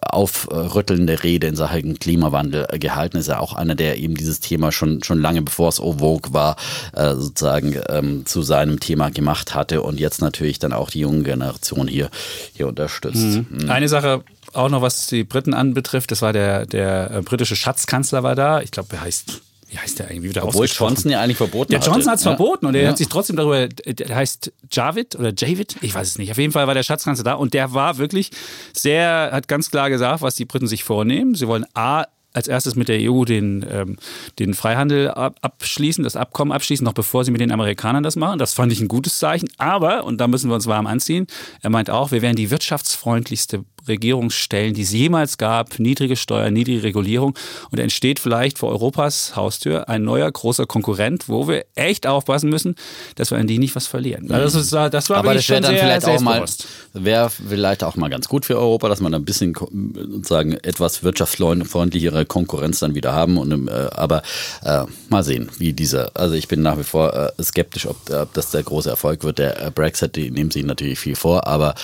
[0.01, 3.17] aufrüttelnde Rede in Sachen Klimawandel gehalten.
[3.17, 6.55] Ist ja auch einer, der eben dieses Thema schon, schon lange bevor es Vogue war,
[6.93, 11.23] äh, sozusagen ähm, zu seinem Thema gemacht hatte und jetzt natürlich dann auch die junge
[11.23, 12.09] Generation hier,
[12.53, 13.23] hier unterstützt.
[13.23, 13.47] Mhm.
[13.49, 13.69] Mhm.
[13.69, 14.23] Eine Sache
[14.53, 18.61] auch noch, was die Briten anbetrifft, das war der, der äh, britische Schatzkanzler war da.
[18.61, 20.23] Ich glaube, er heißt wie heißt der eigentlich?
[20.23, 21.85] Wie wird Obwohl Johnson ja eigentlich verboten hat.
[21.85, 22.35] Ja, Johnson hat es ja.
[22.35, 22.89] verboten und er ja.
[22.89, 26.31] hat sich trotzdem darüber, der heißt Javid oder Javid, ich weiß es nicht.
[26.31, 28.31] Auf jeden Fall war der Schatzkanzler da und der war wirklich
[28.73, 31.35] sehr, hat ganz klar gesagt, was die Briten sich vornehmen.
[31.35, 32.05] Sie wollen A,
[32.37, 33.97] als erstes mit der EU den, ähm,
[34.37, 38.37] den Freihandel abschließen, das Abkommen abschließen, noch bevor sie mit den Amerikanern das machen.
[38.37, 39.49] Das fand ich ein gutes Zeichen.
[39.57, 41.25] Aber, und da müssen wir uns warm anziehen,
[41.61, 46.83] er meint auch, wir wären die wirtschaftsfreundlichste Regierungsstellen, die es jemals gab, niedrige Steuern, niedrige
[46.83, 47.37] Regulierung.
[47.71, 52.75] Und entsteht vielleicht vor Europas Haustür ein neuer großer Konkurrent, wo wir echt aufpassen müssen,
[53.15, 54.31] dass wir an die nicht was verlieren.
[54.31, 56.45] Also das, ist, das war Aber das wäre dann vielleicht auch mal,
[56.93, 62.25] wäre vielleicht auch mal ganz gut für Europa, dass man ein bisschen sozusagen etwas wirtschaftsfreundlichere
[62.25, 63.37] Konkurrenz dann wieder haben.
[63.37, 64.21] Und, äh, aber
[64.63, 68.33] äh, mal sehen, wie dieser, also ich bin nach wie vor äh, skeptisch, ob, ob,
[68.33, 69.39] das der große Erfolg wird.
[69.39, 71.75] Der äh, Brexit, die nehmen sich natürlich viel vor, aber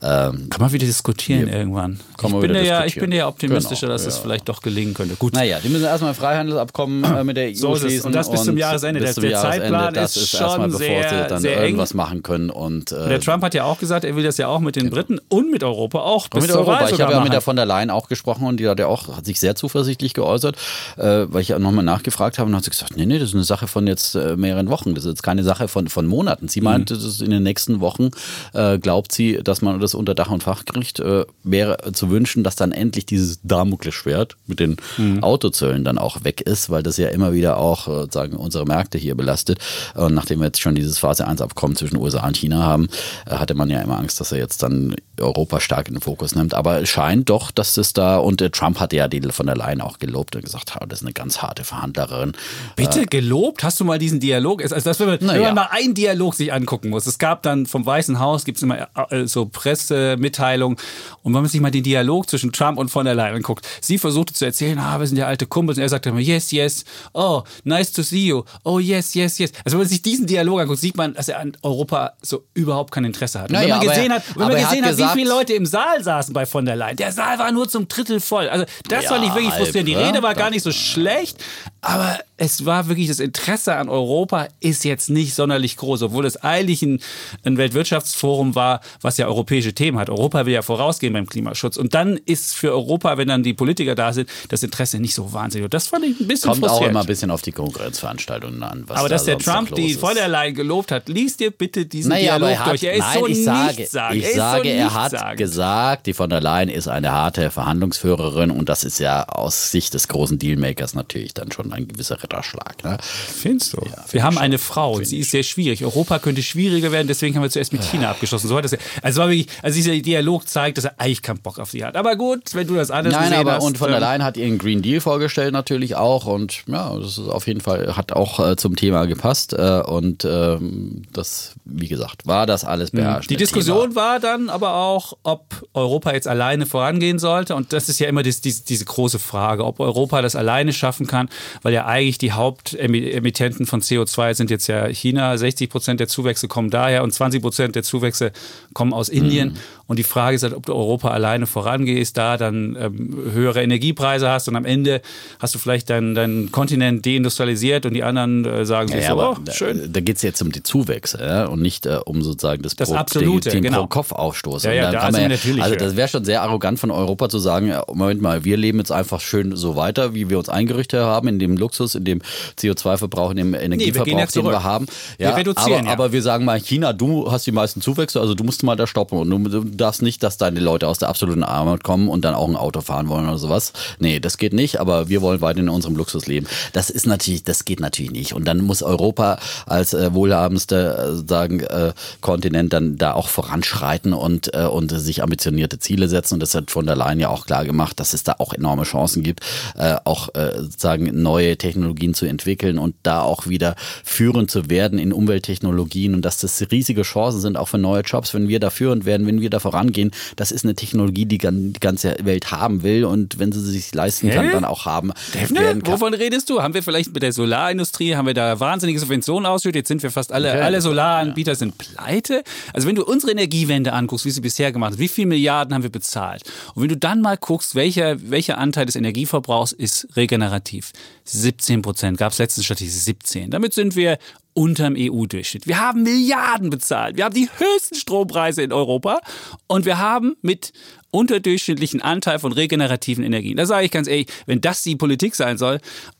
[0.00, 2.00] ähm, kann man wieder diskutieren irgendwann.
[2.22, 4.08] Ich bin, ja, ich bin ja optimistischer, genau, dass ja.
[4.08, 5.16] es vielleicht doch gelingen könnte.
[5.16, 5.34] Gut.
[5.34, 8.06] Naja, die müssen erstmal Freihandelsabkommen äh, mit der EU so schließen.
[8.06, 9.00] Und das bis zum Jahresende.
[9.00, 11.96] Der, der Zeitplan das ist, ist schon erstmal, bevor sehr, sie dann irgendwas eng.
[11.96, 12.50] machen können.
[12.50, 14.84] Und, äh, der Trump hat ja auch gesagt, er will das ja auch mit den
[14.84, 14.96] genau.
[14.96, 16.88] Briten und mit Europa auch bis mit Europa.
[16.88, 19.16] Ich habe ja mit der von der Leyen auch gesprochen und die hat ja auch
[19.16, 20.56] hat sich sehr zuversichtlich geäußert,
[20.96, 23.34] äh, weil ich ja nochmal nachgefragt habe und hat sie gesagt, nee, nee, das ist
[23.34, 24.94] eine Sache von jetzt äh, mehreren Wochen.
[24.94, 26.48] Das ist jetzt keine Sache von, von Monaten.
[26.48, 26.94] Sie meint, mhm.
[26.94, 28.10] das ist in den nächsten Wochen,
[28.54, 32.42] äh, glaubt sie, dass man das unter Dach und Fach kriegt, äh, wäre zu wünschen
[32.42, 35.22] dass dann endlich dieses Damoklesschwert mit den mhm.
[35.22, 38.98] Autozöllen dann auch weg ist, weil das ja immer wieder auch äh, sagen unsere Märkte
[38.98, 39.58] hier belastet.
[39.94, 42.88] Und nachdem wir jetzt schon dieses Phase 1 Abkommen zwischen USA und China haben,
[43.26, 46.34] äh, hatte man ja immer Angst, dass er jetzt dann Europa stark in den Fokus
[46.34, 46.54] nimmt.
[46.54, 49.56] Aber es scheint doch, dass das da und äh, Trump hatte ja die von der
[49.56, 52.32] Leyen auch gelobt und gesagt, das ist eine ganz harte Verhandlerin.
[52.76, 53.62] Bitte gelobt?
[53.62, 54.62] Hast du mal diesen Dialog?
[54.62, 57.06] Also das, wenn, man, wenn man mal einen Dialog sich angucken muss.
[57.06, 58.88] Es gab dann vom Weißen Haus gibt es immer
[59.24, 60.76] so Pressemitteilungen
[61.22, 63.66] und wenn man sich mal den Dialog zwischen Trump und von der Leyen guckt.
[63.80, 65.78] Sie versuchte zu erzählen, ah, wir sind ja alte Kumpels.
[65.78, 68.42] Und er sagte immer, yes, yes, oh, nice to see you.
[68.64, 69.52] Oh, yes, yes, yes.
[69.64, 72.92] Also wenn man sich diesen Dialog anguckt, sieht man, dass er an Europa so überhaupt
[72.92, 73.50] kein Interesse hat.
[73.50, 75.66] Und naja, wenn man gesehen hat, wenn man gesehen hat, gesagt, wie viele Leute im
[75.66, 78.48] Saal saßen bei von der Leyen, der Saal war nur zum Drittel voll.
[78.48, 79.88] Also das ja, war nicht wirklich frustrierend.
[79.88, 81.42] Die Rede war gar nicht so schlecht,
[81.84, 86.36] aber es war wirklich das Interesse an Europa ist jetzt nicht sonderlich groß, obwohl es
[86.36, 87.00] eigentlich ein,
[87.44, 90.08] ein Weltwirtschaftsforum war, was ja europäische Themen hat.
[90.08, 91.76] Europa will ja vorausgehen beim Klimaschutz.
[91.76, 95.32] Und dann ist für Europa, wenn dann die Politiker da sind, das Interesse nicht so
[95.32, 95.64] wahnsinnig.
[95.64, 98.84] Und das fand ich ein bisschen Kommt auch immer ein bisschen auf die Konkurrenzveranstaltungen an.
[98.88, 102.10] aber da dass der Trump die von der Leyen gelobt hat, liest dir bitte diesen
[102.10, 102.84] naja, Dialog hat, durch.
[102.84, 104.16] Er ist nein, so ich sage, sagen.
[104.18, 108.52] Ich er sage, so er hat gesagt, die von der Leyen ist eine harte Verhandlungsführerin
[108.52, 112.82] und das ist ja aus Sicht des großen Dealmakers natürlich dann schon ein gewisser Ritterschlag.
[112.84, 112.98] Ne?
[113.02, 113.78] Findest du?
[113.84, 115.82] Ja, wir haben eine Frau, sie ist sehr schwierig.
[115.84, 118.48] Europa könnte schwieriger werden, deswegen haben wir zuerst mit China abgeschlossen.
[118.48, 121.58] So hat das, also, war wirklich, also dieser Dialog zeigt, dass er eigentlich keinen Bock
[121.58, 121.96] auf sie hat.
[121.96, 124.36] Aber gut, wenn du das alles Nein, aber hast, und von der ähm, Leyen hat
[124.36, 128.38] ihren Green Deal vorgestellt natürlich auch und ja, das ist auf jeden Fall hat auch
[128.40, 132.98] äh, zum Thema gepasst äh, und ähm, das, wie gesagt, war das alles mhm.
[132.98, 133.30] beherrscht.
[133.30, 133.96] Die Diskussion Thema.
[133.96, 138.22] war dann aber auch, ob Europa jetzt alleine vorangehen sollte und das ist ja immer
[138.22, 141.28] das, diese, diese große Frage, ob Europa das alleine schaffen kann,
[141.62, 146.48] weil ja eigentlich die Hauptemittenten von CO2 sind jetzt ja China, 60 Prozent der Zuwächse
[146.48, 148.32] kommen daher und 20 Prozent der Zuwächse
[148.74, 149.50] kommen aus Indien.
[149.50, 149.56] Mhm.
[149.86, 154.28] Und die Frage ist halt, ob du Europa alleine vorangehst, da dann ähm, höhere Energiepreise
[154.28, 155.02] hast und am Ende
[155.38, 159.20] hast du vielleicht deinen dein Kontinent deindustrialisiert und die anderen äh, sagen sich ja, so,
[159.20, 159.78] oh, schön.
[159.78, 161.46] Da, da geht es jetzt um die Zuwächse ja?
[161.46, 163.80] und nicht äh, um sozusagen das, das Pro, absolute, den, den genau.
[163.80, 164.64] Pro-Kopf-Aufstoß.
[164.64, 167.72] Ja, ja, da also, ja, also das wäre schon sehr arrogant von Europa zu sagen,
[167.92, 171.38] Moment mal, wir leben jetzt einfach schön so weiter, wie wir uns eingerichtet haben, in
[171.38, 172.22] dem Luxus, in dem
[172.58, 174.86] CO2-Verbrauch, in dem Energieverbrauch, nee, wir den wir haben.
[175.18, 175.92] Ja, wir reduzieren, aber, ja.
[175.92, 178.86] aber wir sagen mal, China, du hast die meisten Zuwächse, also du musst mal da
[178.86, 182.24] stoppen und du, du darfst nicht, dass deine Leute aus der absoluten Armut kommen und
[182.24, 183.72] dann auch ein Auto fahren wollen oder sowas.
[183.98, 186.46] Nee, das geht nicht, aber wir wollen weiter in unserem Luxus leben.
[186.72, 188.32] Das ist natürlich, das geht natürlich nicht.
[188.34, 194.12] Und dann muss Europa als äh, wohlhabendster äh, sagen äh, Kontinent dann da auch voranschreiten
[194.12, 196.34] und äh, und sich ambitionierte Ziele setzen.
[196.34, 198.84] Und das hat von der Leyen ja auch klar gemacht, dass es da auch enorme
[198.84, 199.40] Chancen gibt,
[199.76, 204.98] äh, auch äh, sagen neue Technologien zu entwickeln und da auch wieder führend zu werden
[204.98, 208.70] in Umwelttechnologien und dass das riesige Chancen sind auch für neue Jobs, wenn wir da
[208.70, 210.10] führend werden, wenn wir da vorangehen.
[210.36, 214.28] Das ist eine Technologie, die die ganze Welt haben will und wenn sie sich leisten
[214.30, 215.12] kann, dann auch haben.
[215.34, 216.62] Defne, wovon redest du?
[216.62, 219.80] Haben wir vielleicht mit der Solarindustrie, haben wir da wahnsinnige Subventionen ausgeschüttet?
[219.80, 220.60] Jetzt sind wir fast alle, Okay.
[220.60, 222.42] alle Solaranbieter sind pleite.
[222.74, 225.82] Also wenn du unsere Energiewende anguckst, wie sie bisher gemacht hat, wie viele Milliarden haben
[225.82, 226.42] wir bezahlt?
[226.74, 230.92] Und wenn du dann mal guckst, welcher, welcher Anteil des Energieverbrauchs ist regenerativ?
[231.24, 233.50] 17 Prozent, gab es letzte Statistik 17.
[233.50, 234.18] Damit sind wir
[234.54, 235.66] unterm EU-Durchschnitt.
[235.66, 237.16] Wir haben Milliarden bezahlt.
[237.16, 239.20] Wir haben die höchsten Strompreise in Europa
[239.66, 240.72] und wir haben mit
[241.10, 243.56] unterdurchschnittlichen Anteil von regenerativen Energien.
[243.56, 245.78] Da sage ich ganz ehrlich, wenn das die Politik sein soll,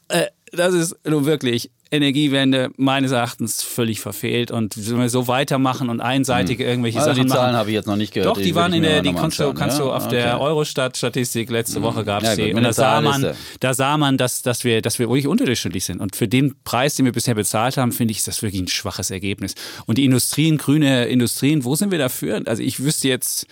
[0.08, 5.90] äh, das ist nun wirklich Energiewende meines Erachtens völlig verfehlt und wenn wir so weitermachen
[5.90, 7.56] und einseitig irgendwelche Also Sachen die Zahlen machen.
[7.56, 8.34] habe ich jetzt noch nicht gehört.
[8.34, 9.90] Doch, die, waren würde in der, die kannst du, kannst du ja?
[9.92, 10.42] auf der Okay.
[10.42, 12.54] Eurostat-Statistik letzte Woche gab es Ja, gut, die.
[12.54, 13.26] mit Und da der sah man,
[13.60, 16.00] da sah man, dass, dass, wir, dass wir wirklich unterdurchschnittlich sind.
[16.00, 18.68] Und für den Preis, den wir bisher bezahlt haben, finde ich, ist das wirklich ein
[18.68, 19.54] schwaches Ergebnis.
[19.86, 22.40] Und die Industrien, grüne Industrien, wo sind wir dafür?
[22.46, 23.46] Also ich wüsste jetzt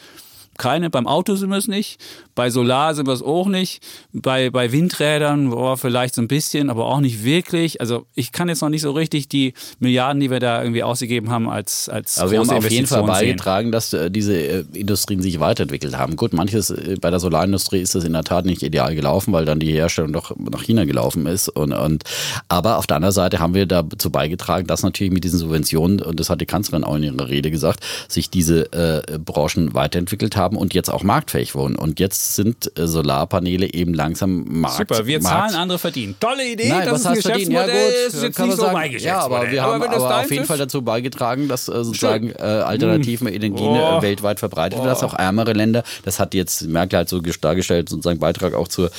[0.58, 1.98] keine, beim Auto sind wir es nicht,
[2.40, 3.82] bei Solar sind wir es auch nicht,
[4.14, 7.82] bei, bei Windrädern boah, vielleicht so ein bisschen, aber auch nicht wirklich.
[7.82, 11.28] Also ich kann jetzt noch nicht so richtig die Milliarden, die wir da irgendwie ausgegeben
[11.28, 13.26] haben, als, als Aber wir haben auf jeden Fall Investition sehen.
[13.26, 16.16] beigetragen, dass äh, diese äh, Industrien sich weiterentwickelt haben.
[16.16, 19.44] Gut, manches äh, bei der Solarindustrie ist das in der Tat nicht ideal gelaufen, weil
[19.44, 21.50] dann die Herstellung doch nach China gelaufen ist.
[21.50, 22.04] Und, und
[22.48, 26.18] aber auf der anderen Seite haben wir dazu beigetragen, dass natürlich mit diesen Subventionen, und
[26.18, 30.56] das hat die Kanzlerin auch in ihrer Rede gesagt, sich diese äh, Branchen weiterentwickelt haben
[30.56, 31.76] und jetzt auch marktfähig wurden.
[31.76, 34.76] Und jetzt sind äh, Solarpaneele eben langsam Markt.
[34.78, 36.14] Super, wir Markt- zahlen, andere verdienen.
[36.20, 37.50] Tolle Idee, Nein, das was ist ein verdienen?
[37.52, 38.72] Ja, Geschäftsmodell, gut, ist jetzt nicht man so sagen.
[38.72, 39.38] mein Ja, Geschäftsmodell.
[39.42, 43.26] aber wir haben aber deins auf jeden Fall dazu beigetragen, dass äh, sozusagen äh, alternativen
[43.28, 43.98] Energien Oh.
[43.98, 47.40] äh, weltweit verbreitet werden, dass auch ärmere Länder, das hat jetzt Merkel halt so ges-
[47.40, 48.90] dargestellt, sozusagen Beitrag auch zur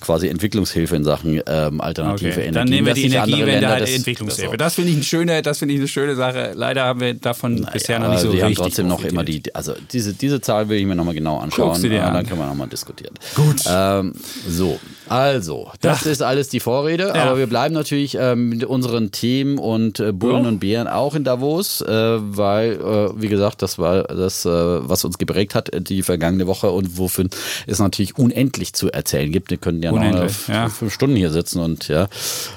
[0.00, 2.54] quasi Entwicklungshilfe in Sachen ähm, alternative Okay, Energien.
[2.54, 4.56] dann nehmen wir die Energiewende Länder halt Entwicklungshilfe.
[4.56, 6.52] das Das finde ich eine schöne, das finde ich eine schöne Sache.
[6.54, 9.24] Leider haben wir davon bisher noch aber nicht so die richtig haben trotzdem noch immer
[9.24, 12.16] die, also diese, diese Zahl will ich mir nochmal genau anschauen Guck sie dir dann
[12.16, 12.26] an.
[12.26, 13.14] können wir nochmal diskutieren.
[13.34, 13.62] Gut.
[13.66, 14.12] Ähm,
[14.48, 14.78] so,
[15.08, 17.24] also, das ist alles die Vorrede, Ja.
[17.24, 20.48] aber wir bleiben natürlich ähm, mit unseren Themen und äh, Bullen Ja.
[20.48, 25.04] und Bären auch in Davos, äh, weil, äh, wie gesagt, das war das, äh, was
[25.04, 27.26] uns geprägt hat äh, die vergangene Woche und wofür
[27.66, 29.50] es natürlich unendlich zu erzählen gibt.
[29.50, 30.68] Wir können ja noch Unendlich, äh, ja.
[30.68, 32.08] fünf Stunden hier sitzen und ja,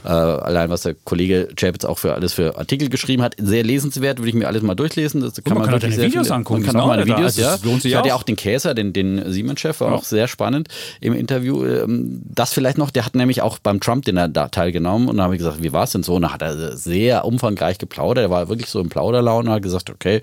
[0.04, 4.20] äh, allein was der Kollege Chapitz auch für alles für Artikel geschrieben hat, sehr lesenswert,
[4.20, 5.22] würde ich mir alles mal durchlesen.
[5.22, 7.14] Das kann man kann auch deine Videos viele- angucken, Man kann auch meine auch da.
[7.18, 7.58] Videos, Also ja.
[7.64, 8.20] lohnt sich ich hatte ja auch.
[8.20, 10.68] auch den Käser, den, den Siemens-Chef, war auch sehr spannend
[11.00, 11.64] im Interview.
[11.66, 15.36] Ähm, Das vielleicht noch, der hat nämlich auch beim Trump-Dinner da teilgenommen und da habe
[15.36, 16.16] ich gesagt, wie war es denn so?
[16.16, 18.24] Und da hat er sehr umfangreich geplaudert.
[18.24, 20.22] Er war wirklich so im Plauderlaune und hat gesagt, okay,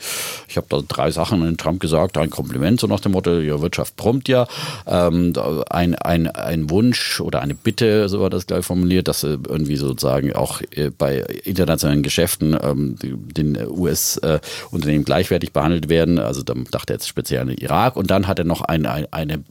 [0.49, 3.61] ich habe da drei Sachen an Trump gesagt, ein Kompliment, so nach dem Motto, ja,
[3.61, 4.49] Wirtschaft prompt ja,
[4.89, 5.33] ähm,
[5.71, 9.77] ein, ein, ein Wunsch oder eine Bitte, so war das gleich formuliert, dass äh, irgendwie
[9.77, 16.19] sozusagen auch äh, bei internationalen Geschäften ähm, den US-Unternehmen gleichwertig behandelt werden.
[16.19, 17.95] Also da dachte er jetzt speziell an den Irak.
[17.95, 19.45] Und dann hat er noch ein, ein, eine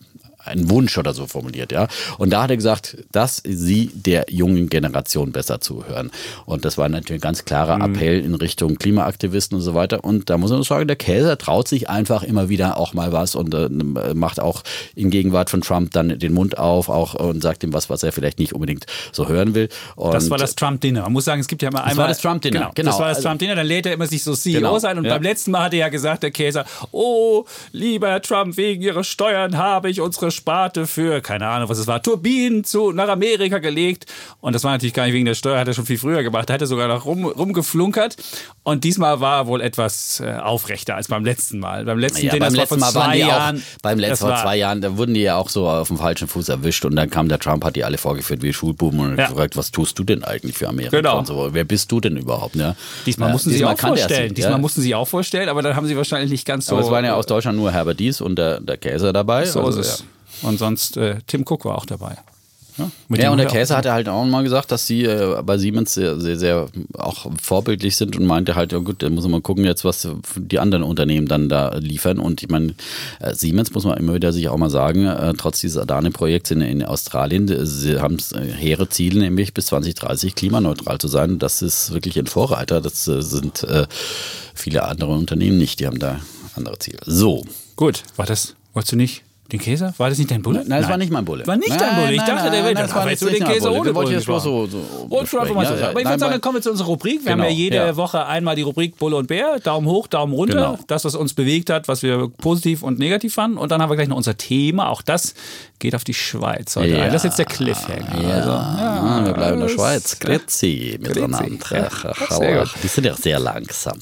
[0.48, 1.88] einen Wunsch oder so formuliert, ja.
[2.18, 6.12] Und da hat er gesagt, dass sie der jungen Generation besser zuhören.
[6.46, 10.04] Und das war natürlich ein ganz klarer Appell in Richtung Klimaaktivisten und so weiter.
[10.04, 13.36] Und da muss man sagen, der Käser traut sich einfach immer wieder auch mal was
[13.36, 13.70] und äh,
[14.14, 14.64] macht auch
[14.96, 18.12] in Gegenwart von Trump dann den Mund auf auch und sagt ihm was, was er
[18.12, 19.70] vielleicht nicht unbedingt so hören will.
[19.96, 21.02] Und Das war das Trump-Dinner.
[21.04, 21.98] Man muss sagen, es gibt ja mal einmal.
[21.98, 22.92] war das Trump-Dinner, Genau, genau.
[22.92, 23.56] Das war das Also- Trump-Dinner.
[23.56, 24.98] Dann lädt er immer sich so CEO Genau, sein.
[24.98, 25.14] Und ja.
[25.16, 29.04] beim letzten Mal hat er ja gesagt, der Käser, oh, lieber Herr Trump, wegen Ihrer
[29.04, 33.58] Steuern habe ich unsere Sparte für, keine Ahnung, was es war, Turbinen zu, nach Amerika
[33.60, 34.06] gelegt.
[34.40, 36.50] Und das war natürlich gar nicht wegen der Steuer, hat er schon viel früher gemacht.
[36.50, 38.16] Da hat er sogar noch rum, rumgeflunkert.
[38.64, 41.86] Und diesmal war er wohl etwas äh, aufrechter als beim letzten Mal.
[41.86, 43.58] Beim letzten Ja, Dinner, beim das war letzten vor Mal waren zwei Jahren.
[43.58, 45.98] auch, beim letzten vor war- zwei Jahren, da wurden die ja auch so auf dem
[45.98, 49.18] falschen Fuß erwischt und dann kam der Trump, hat die alle vorgeführt wie Schulbuben und
[49.18, 49.28] Ja.
[49.28, 51.24] gefragt, was tust du denn eigentlich für Amerika Genau.
[51.24, 51.50] so.
[51.52, 52.56] Wer bist du denn überhaupt?
[52.56, 52.76] Ne?
[53.06, 54.30] Diesmal Ja, mussten sie auch vorstellen.
[54.30, 54.58] sie, Diesmal ja.
[54.60, 56.76] mussten sie auch vorstellen, aber dann haben sie wahrscheinlich nicht ganz so.
[56.76, 59.46] Aber es waren ja aus Deutschland nur Herbert Dies und der, der Käser dabei.
[59.46, 60.04] So Also, ist es.
[60.42, 62.18] Und sonst, äh, Tim Cook war auch dabei.
[62.78, 65.94] Ja, ja und der Käse hat halt auch mal gesagt, dass sie äh, bei Siemens
[65.94, 69.66] sehr, sehr, sehr auch vorbildlich sind und meinte halt, ja gut, da muss man gucken
[69.66, 72.20] jetzt, was die anderen Unternehmen dann da liefern.
[72.20, 72.76] Und ich meine,
[73.20, 76.62] äh, Siemens muss man immer wieder sich auch mal sagen, äh, trotz dieses Adane-Projekts in,
[76.62, 78.18] in, Australien, sie haben
[78.58, 81.40] hehre Ziele, nämlich bis 2030 klimaneutral zu sein.
[81.40, 82.82] Das ist wirklich ein Vorreiter.
[82.82, 83.88] Das äh, sind äh,
[84.54, 86.20] viele andere Unternehmen nicht, die haben da
[86.56, 87.00] andere Ziele.
[87.06, 87.44] So.
[87.76, 89.94] Gut, war das, wolltest du nicht den Käse?
[89.98, 90.64] War das nicht dein Bulle?
[90.68, 91.48] Nein, das war nicht mein Bulle.
[91.48, 92.12] War nicht nein, dein Bulle.
[92.12, 94.06] Ich nein, dachte, nein, der wäre war jetzt nicht den Käse ohne wollte Bulle.
[94.08, 94.78] ich jetzt so, so
[95.10, 95.74] Und schon einfach mal so.
[95.74, 97.24] Aber ich nein, würde sagen, dann kommen wir zu unserer Rubrik.
[97.24, 97.96] Wir haben Genau, ja jede ja.
[97.96, 99.60] Woche einmal die Rubrik Bulle und Bär.
[99.60, 100.56] Daumen hoch, Daumen runter.
[100.56, 100.80] Genau.
[100.88, 103.58] Das, was uns bewegt hat, was wir positiv und negativ fanden.
[103.58, 104.90] Und dann haben wir gleich noch unser Thema.
[104.90, 105.34] Auch das
[105.80, 107.04] geht auf die Schweiz heute Ja.
[107.04, 107.14] ein.
[107.14, 108.22] Das ist jetzt der Cliffhanger.
[108.22, 110.20] Ja, Also, ja, wir bleiben in der Schweiz.
[110.20, 111.46] Grüezi miteinander.
[112.84, 114.00] Die sind ja sehr langsam,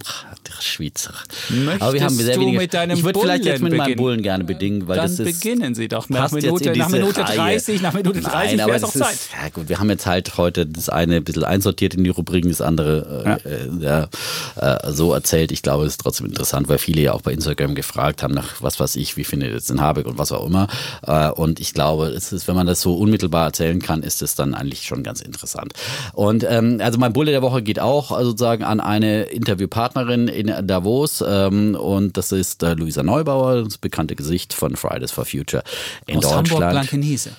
[0.61, 1.13] Schweizer.
[1.49, 2.57] Möchtest Aber wir haben sehr du wenige.
[2.57, 4.03] mit deinem ich würde vielleicht jetzt mit Bullen meinem beginnen?
[4.03, 5.41] Bullen gerne bedingen, weil Dann das ist.
[5.41, 6.09] beginnen Sie doch.
[6.09, 7.35] Nach Minute, in nach Minute Reihe.
[7.35, 9.17] 30, nach Minute 30 Nein, aber wäre es auch ist, Zeit.
[9.43, 12.49] ja gut, wir haben jetzt halt heute das eine ein bisschen einsortiert in die Rubriken,
[12.49, 14.07] das andere äh, äh, ja,
[14.55, 15.51] äh, so erzählt.
[15.51, 18.61] Ich glaube, es ist trotzdem interessant, weil viele ja auch bei Instagram gefragt haben nach
[18.61, 20.67] was weiß ich, wie findet ihr jetzt den Habeck und was auch immer.
[21.05, 24.35] Äh, und ich glaube, es ist, wenn man das so unmittelbar erzählen kann, ist es
[24.35, 25.73] dann eigentlich schon ganz interessant.
[26.13, 30.67] Und ähm, also mein Bulle der Woche geht auch äh, sozusagen an eine Interviewpartnerin in
[30.67, 35.63] Davos ähm, und das ist äh, Luisa Neubauer, das bekannte Gesicht von Fridays for Future
[36.07, 36.51] in Aus Deutschland.
[36.51, 37.31] Hamburg-Blankenese.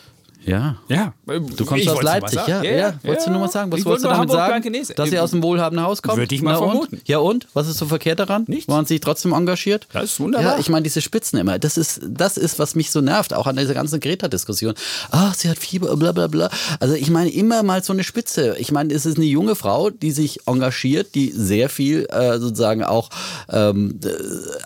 [0.47, 0.77] Ja.
[0.89, 1.13] Ja.
[1.57, 2.63] Du kommst aus Leipzig, ja?
[2.63, 3.73] Ja, Wolltest du nur mal sagen?
[3.73, 4.73] Was ich wolltest du damit nur sagen?
[4.97, 6.19] Dass sie aus dem wohlhabenden Haus kommt?
[6.19, 6.71] Würde ich mal Na und?
[6.71, 7.01] vermuten.
[7.07, 7.49] Ja und?
[7.53, 8.45] Was ist so verkehrt daran?
[8.47, 8.69] Nichts.
[8.69, 9.89] Waren sie sich trotzdem engagiert?
[9.93, 10.53] Das ist wunderbar.
[10.55, 13.47] Ja, ich meine, diese Spitzen immer, das ist, das ist, was mich so nervt, auch
[13.47, 14.75] an dieser ganzen Greta-Diskussion.
[15.11, 16.49] Ach, sie hat Fieber, bla bla bla.
[16.79, 18.57] Also ich meine, immer mal so eine Spitze.
[18.59, 22.85] Ich meine, es ist eine junge Frau, die sich engagiert, die sehr viel äh, sozusagen
[22.85, 23.11] auch
[23.51, 24.11] ähm, äh,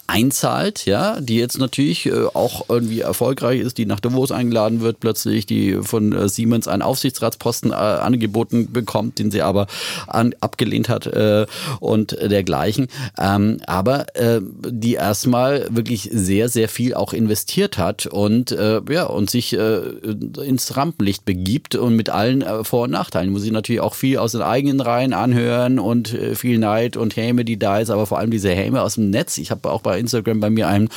[0.06, 5.00] einzahlt, ja, die jetzt natürlich äh, auch irgendwie erfolgreich ist, die nach Davos eingeladen wird,
[5.00, 9.66] plötzlich, die von äh, Siemens einen Aufsichtsratsposten äh, angeboten bekommt, den sie aber
[10.06, 11.46] an, abgelehnt hat äh,
[11.80, 12.88] und dergleichen.
[13.18, 19.52] Ähm, aber die erstmal wirklich sehr, sehr viel auch investiert hat und ja, und sich
[19.52, 23.30] ins Rampenlicht begibt und mit allen Vor- und Nachteilen.
[23.30, 27.44] Muss ich natürlich auch viel aus den eigenen Reihen anhören und viel Neid und Häme,
[27.44, 29.38] die da ist, aber vor allem diese Häme aus dem Netz.
[29.38, 30.88] Ich habe auch bei Instagram bei mir einen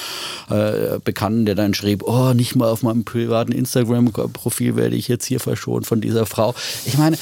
[0.49, 5.25] äh, Bekannten, der dann schrieb, oh, nicht mal auf meinem privaten Instagram-Profil werde ich jetzt
[5.25, 6.55] hier verschont von dieser Frau.
[6.85, 7.17] Ich meine,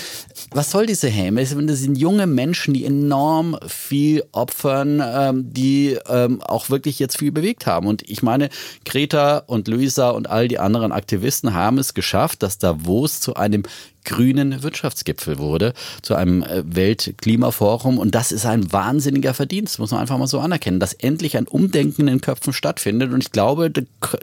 [0.51, 1.41] was soll diese Häme?
[1.41, 7.31] Es sind junge Menschen, die enorm viel opfern, ähm, die ähm, auch wirklich jetzt viel
[7.31, 7.87] bewegt haben.
[7.87, 8.49] Und ich meine,
[8.85, 13.63] Greta und Luisa und all die anderen Aktivisten haben es geschafft, dass Davos zu einem
[14.03, 17.97] grünen Wirtschaftsgipfel wurde, zu einem äh, Weltklimaforum.
[17.97, 21.47] Und das ist ein wahnsinniger Verdienst, muss man einfach mal so anerkennen, dass endlich ein
[21.47, 23.13] Umdenken in Köpfen stattfindet.
[23.13, 23.71] Und ich glaube,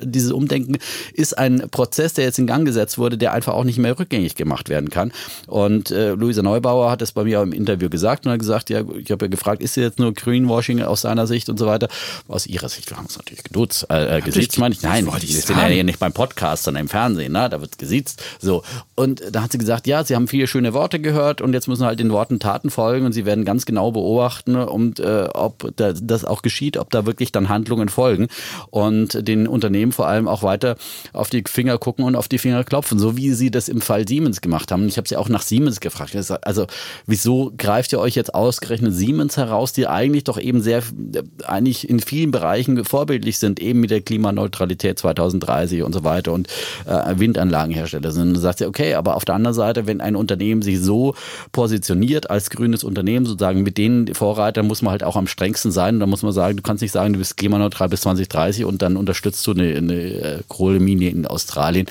[0.02, 0.78] dieses Umdenken
[1.12, 4.34] ist ein Prozess, der jetzt in Gang gesetzt wurde, der einfach auch nicht mehr rückgängig
[4.34, 5.12] gemacht werden kann.
[5.46, 8.80] Und äh, Luisa Neubauer hat es bei mir im Interview gesagt und hat gesagt, ja,
[8.80, 11.88] ich habe ja gefragt, ist sie jetzt nur Greenwashing aus seiner Sicht und so weiter?
[12.26, 14.82] Aus ihrer Sicht, wir haben uns natürlich geduzt, äh, äh, gesiezt, meine ich.
[14.82, 17.48] Nein, wir ich sind ja nicht beim Podcast, sondern im Fernsehen, ne?
[17.48, 18.22] da wird gesiezt.
[18.40, 18.62] So.
[18.94, 21.84] Und da hat sie gesagt, ja, sie haben viele schöne Worte gehört und jetzt müssen
[21.84, 25.92] halt den Worten Taten folgen und sie werden ganz genau beobachten, und, äh, ob da,
[25.92, 28.28] das auch geschieht, ob da wirklich dann Handlungen folgen
[28.70, 30.76] und den Unternehmen vor allem auch weiter
[31.12, 34.06] auf die Finger gucken und auf die Finger klopfen, so wie sie das im Fall
[34.06, 34.86] Siemens gemacht haben.
[34.88, 36.12] Ich habe sie auch nach Siemens gefragt.
[36.12, 36.66] Gesagt, Also
[37.06, 41.88] wieso greift ihr euch jetzt ausgerechnet Siemens heraus, die eigentlich doch eben sehr, äh, eigentlich
[41.88, 46.48] in vielen Bereichen vorbildlich sind, eben mit der Klimaneutralität 2030 und so weiter und
[46.86, 48.28] äh, Windanlagenhersteller sind.
[48.28, 51.14] Und dann sagt sie, okay, aber auf der anderen Seite, wenn ein Unternehmen sich so
[51.52, 55.94] positioniert als grünes Unternehmen, sozusagen mit den Vorreitern muss man halt auch am strengsten sein.
[55.94, 58.82] Und da muss man sagen, du kannst nicht sagen, du bist klimaneutral bis 2030 und
[58.82, 61.86] dann unterstützt du eine, eine äh, Kohlemine in Australien,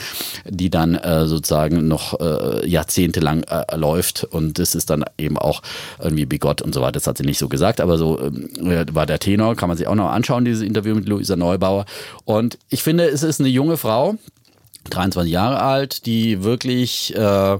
[0.45, 4.23] die dann äh, sozusagen noch äh, jahrzehntelang äh, läuft.
[4.23, 5.61] Und das ist dann eben auch
[5.99, 6.93] irgendwie bigott und so weiter.
[6.93, 9.55] Das hat sie nicht so gesagt, aber so äh, war der Tenor.
[9.55, 11.85] Kann man sich auch noch anschauen, dieses Interview mit Luisa Neubauer.
[12.25, 14.15] Und ich finde, es ist eine junge Frau,
[14.89, 17.59] 23 Jahre alt, die wirklich äh,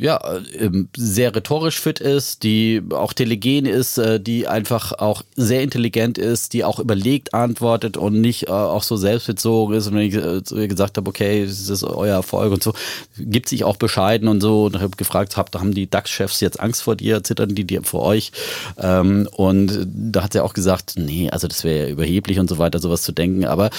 [0.00, 0.20] ja,
[0.56, 6.18] ähm, sehr rhetorisch fit ist, die auch telegen ist, äh, die einfach auch sehr intelligent
[6.18, 9.88] ist, die auch überlegt antwortet und nicht äh, auch so selbstbezogen ist.
[9.88, 12.74] Und wenn ich äh, zu ihr gesagt habe, okay, das ist euer Erfolg und so,
[13.18, 14.66] gibt sich auch bescheiden und so.
[14.66, 17.82] Und ich habe gefragt, habt, haben die DAX-Chefs jetzt Angst vor dir, zittern die dir
[17.82, 18.30] vor euch?
[18.78, 22.58] Ähm, und da hat sie auch gesagt, nee, also das wäre ja überheblich und so
[22.58, 23.46] weiter, sowas zu denken.
[23.46, 23.70] Aber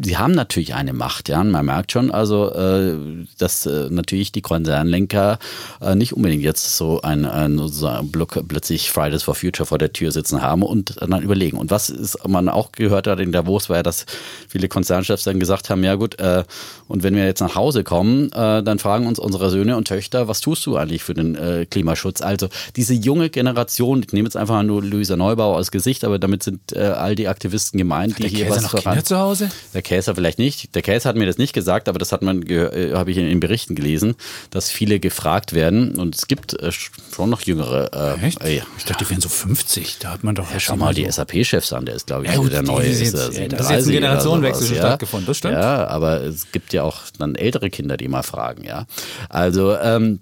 [0.00, 1.40] sie haben natürlich eine Macht, ja.
[1.40, 2.94] Und man merkt schon, also, äh,
[3.38, 5.39] dass äh, natürlich die Konzernlenker
[5.80, 10.12] äh, nicht unbedingt jetzt so ein, ein sozusagen plötzlich Fridays for Future vor der Tür
[10.12, 11.58] sitzen haben und dann überlegen.
[11.58, 14.06] Und was ist, man auch gehört hat in Davos, war ja, dass
[14.48, 16.44] viele Konzernchefs dann gesagt haben, ja gut, äh,
[16.88, 20.28] und wenn wir jetzt nach Hause kommen, äh, dann fragen uns unsere Söhne und Töchter,
[20.28, 22.20] was tust du eigentlich für den äh, Klimaschutz?
[22.20, 26.42] Also diese junge Generation, ich nehme jetzt einfach nur Luisa Neubauer als Gesicht, aber damit
[26.42, 28.82] sind äh, all die Aktivisten gemeint, die der hier Käser was noch.
[28.82, 29.50] Kinder zu Hause?
[29.74, 30.74] Der Käser vielleicht nicht.
[30.74, 33.26] Der Käser hat mir das nicht gesagt, aber das hat man, äh, habe ich in
[33.26, 34.14] den Berichten gelesen,
[34.50, 38.16] dass viele gefragt werden und es gibt äh, schon noch jüngere.
[38.20, 38.42] Äh, Echt?
[38.42, 38.62] Äh, ja.
[38.78, 39.98] Ich dachte, die wären so 50.
[40.00, 40.50] Da hat man doch.
[40.52, 42.86] Ja, schau mal die SAP-Chefs an, der ist, glaube ich, Ja, der neue.
[42.86, 44.82] ist jetzt- ja, da ist jetzt ein 37 oder Generationenwechsel sowas, ja.
[44.86, 45.54] stattgefunden, das stimmt.
[45.54, 48.86] Ja, aber es gibt ja auch dann ältere Kinder, die mal fragen, ja.
[49.28, 50.20] Also, ähm,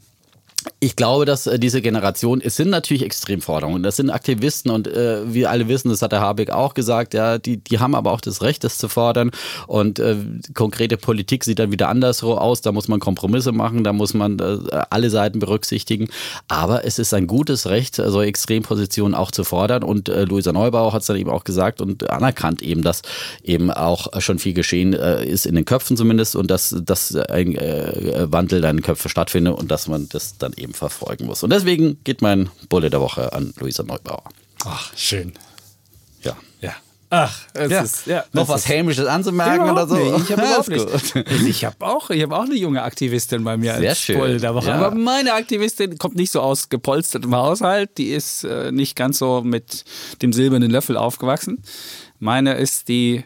[0.81, 5.33] ich glaube, dass äh, diese Generation, es sind natürlich Extremforderungen, das sind Aktivisten und äh,
[5.33, 8.21] wir alle wissen, das hat der Habeck auch gesagt, ja, die, die haben aber auch
[8.21, 9.31] das Recht, das zu fordern.
[9.67, 10.17] Und äh,
[10.55, 14.39] konkrete Politik sieht dann wieder anderswo aus, da muss man Kompromisse machen, da muss man
[14.39, 14.59] äh,
[14.91, 16.09] alle Seiten berücksichtigen,
[16.49, 19.83] aber es ist ein gutes Recht, so Extrempositionen auch zu fordern.
[19.83, 23.03] Und äh, Luisa Neubauer hat es dann eben auch gesagt und anerkannt eben, dass
[23.43, 27.57] eben auch schon viel geschehen äh, ist in den Köpfen zumindest und dass, dass ein
[27.57, 31.43] äh, Wandel dann in Köpfen stattfindet und dass man das dann eben verfolgen muss.
[31.43, 34.25] Und deswegen geht mein Bulle der Woche an Luisa Neubauer.
[34.65, 35.33] Ach, schön.
[36.23, 36.37] Ja.
[36.61, 36.75] Ja.
[37.11, 37.81] Ach, es Ja.
[37.81, 38.07] ist.
[38.07, 39.95] Ja, Noch was ist- Hämisches anzumerken oder so?
[39.97, 40.29] Nicht.
[40.31, 41.15] Ich habe nicht.
[41.15, 41.25] gut.
[41.49, 44.39] Ich habe auch, hab auch eine junge Aktivistin bei mir Sehr als schön.
[44.41, 44.67] Der Woche.
[44.69, 44.75] Ja.
[44.75, 47.97] Aber meine Aktivistin kommt nicht so aus gepolstertem Haushalt.
[47.97, 49.85] Die ist äh, nicht ganz so mit
[50.21, 51.63] dem silbernen Löffel aufgewachsen.
[52.19, 53.25] Meine ist die,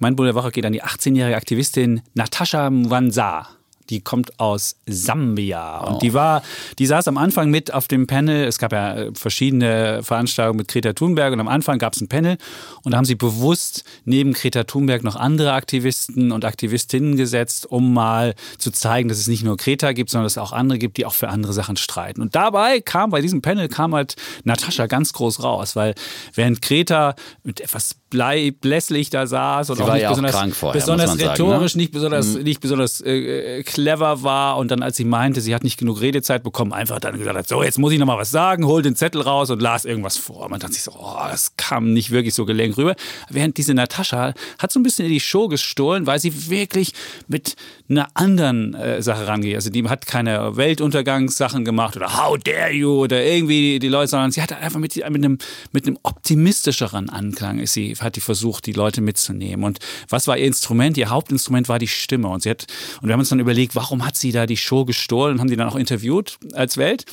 [0.00, 3.46] mein Bull der Woche geht an die 18-jährige Aktivistin Natascha Mwanza.
[3.90, 6.42] Die kommt aus Sambia und die war,
[6.78, 8.44] die saß am Anfang mit auf dem Panel.
[8.44, 12.08] Es gab ja äh, verschiedene Veranstaltungen mit Greta Thunberg und am Anfang gab es ein
[12.08, 12.38] Panel
[12.84, 17.92] und da haben sie bewusst neben Greta Thunberg noch andere Aktivisten und Aktivistinnen gesetzt, um
[17.92, 20.96] mal zu zeigen, dass es nicht nur Greta gibt, sondern dass es auch andere gibt,
[20.96, 22.20] die auch für andere Sachen streiten.
[22.20, 25.94] Und dabei kam bei diesem Panel kam halt Natascha ganz groß raus, weil
[26.34, 30.32] während Greta mit etwas blässlich da saß und Sie auch war nicht ja auch besonders,
[30.34, 31.82] krank vorher, besonders sagen, rhetorisch, ne?
[31.82, 35.64] nicht besonders, nicht besonders äh, äh, clever war und dann, als sie meinte, sie hat
[35.64, 38.30] nicht genug Redezeit bekommen, einfach dann gesagt hat, so, jetzt muss ich noch mal was
[38.30, 40.48] sagen, hol den Zettel raus und las irgendwas vor.
[40.48, 42.94] Man dachte sich so, oh, das kam nicht wirklich so gelenkt rüber.
[43.28, 46.92] Während diese Natascha hat so ein bisschen in die Show gestohlen, weil sie wirklich
[47.26, 47.56] mit
[47.88, 49.56] einer anderen äh, Sache rangeht.
[49.56, 54.30] Also die hat keine Weltuntergangssachen gemacht oder How dare you oder irgendwie die Leute, sondern
[54.30, 55.38] sie hat einfach mit, mit, einem,
[55.72, 59.64] mit einem optimistischeren Anklang ist sie, hat die versucht, die Leute mitzunehmen.
[59.64, 60.96] Und was war ihr Instrument?
[60.96, 62.28] Ihr Hauptinstrument war die Stimme.
[62.28, 62.66] Und sie hat,
[63.00, 65.50] und wir haben uns dann überlegt, warum hat sie da die Show gestohlen und haben
[65.50, 67.04] die dann auch interviewt als Welt.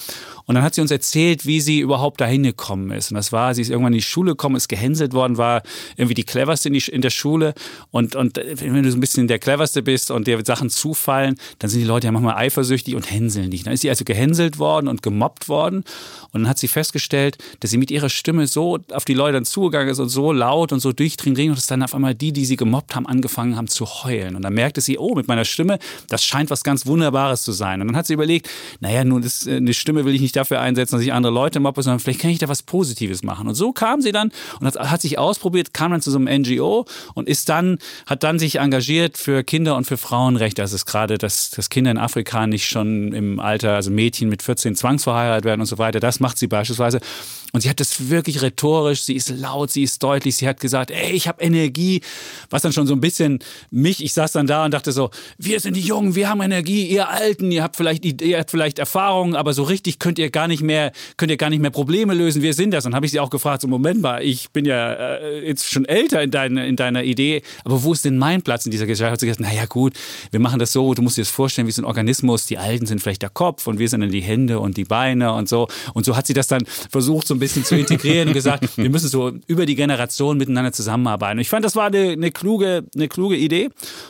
[0.50, 3.12] Und dann hat sie uns erzählt, wie sie überhaupt dahin gekommen ist.
[3.12, 5.62] Und das war, sie ist irgendwann in die Schule gekommen, ist gehänselt worden, war
[5.96, 7.54] irgendwie die cleverste in, die, in der Schule.
[7.92, 11.70] Und, und wenn du so ein bisschen der cleverste bist und dir Sachen zufallen, dann
[11.70, 13.62] sind die Leute ja manchmal eifersüchtig und hänseln dich.
[13.62, 15.84] Dann ist sie also gehänselt worden und gemobbt worden.
[16.32, 19.90] Und dann hat sie festgestellt, dass sie mit ihrer Stimme so auf die Leute zugegangen
[19.90, 22.96] ist und so laut und so durchdringend, dass dann auf einmal die, die sie gemobbt
[22.96, 24.36] haben, angefangen haben zu heulen.
[24.36, 25.78] Und dann merkte sie, oh, mit meiner Stimme,
[26.08, 27.82] das scheint was ganz Wunderbares zu sein.
[27.82, 30.60] Und dann hat sie überlegt, naja, nun, das, äh, eine Stimme will ich nicht dafür
[30.60, 33.48] einsetzen, dass ich andere Leute mobbe, sondern vielleicht kann ich da was Positives machen.
[33.48, 36.42] Und so kam sie dann und hat, hat sich ausprobiert, kam dann zu so einem
[36.42, 40.62] NGO und ist dann, hat dann sich engagiert für Kinder- und für Frauenrechte.
[40.62, 44.30] Also es ist gerade, dass, dass Kinder in Afrika nicht schon im Alter, also Mädchen
[44.30, 46.00] mit 14 zwangsverheiratet werden und so weiter.
[46.00, 47.00] Das macht sie beispielsweise.
[47.52, 50.92] Und sie hat das wirklich rhetorisch, sie ist laut, sie ist deutlich, sie hat gesagt,
[50.92, 52.02] ey, ich habe Energie,
[52.50, 53.40] was dann schon so ein bisschen
[53.72, 56.86] mich, ich saß dann da und dachte so, wir sind die Jungen, wir haben Energie,
[56.86, 60.48] ihr Alten, ihr habt vielleicht, ihr habt vielleicht Erfahrungen, aber so richtig könnt ihr gar
[60.48, 62.86] nicht mehr, könnt ihr gar nicht mehr Probleme lösen, wir sind das.
[62.86, 65.86] Und habe ich sie auch gefragt, so Moment mal, ich bin ja äh, jetzt schon
[65.86, 69.14] älter in, dein, in deiner Idee, aber wo ist denn mein Platz in dieser Gesellschaft?
[69.14, 69.94] Hat sie gesagt, naja gut,
[70.30, 72.86] wir machen das so, du musst dir das vorstellen, wie so ein Organismus, die Alten
[72.86, 75.68] sind vielleicht der Kopf und wir sind dann die Hände und die Beine und so.
[75.96, 78.90] Und so hat sie das dann versucht, so ein bisschen zu integrieren und gesagt, wir
[78.90, 81.38] müssen so über die Generation miteinander zusammenarbeiten.
[81.38, 83.70] Und ich fand, das war eine, eine, kluge, eine kluge Idee.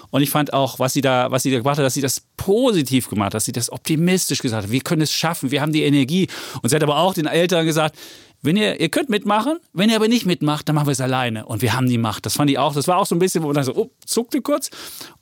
[0.09, 2.23] Und ich fand auch, was sie da, was sie da gemacht hat, dass sie das
[2.37, 4.71] positiv gemacht hat, dass sie das optimistisch gesagt hat.
[4.71, 6.27] Wir können es schaffen, wir haben die Energie.
[6.61, 7.95] Und sie hat aber auch den Eltern gesagt,
[8.41, 11.45] wenn ihr, ihr könnt mitmachen, wenn ihr aber nicht mitmacht, dann machen wir es alleine.
[11.45, 12.25] Und wir haben die Macht.
[12.25, 12.73] Das fand ich auch.
[12.73, 14.69] Das war auch so ein bisschen, wo man dann so, oh, zuckte kurz.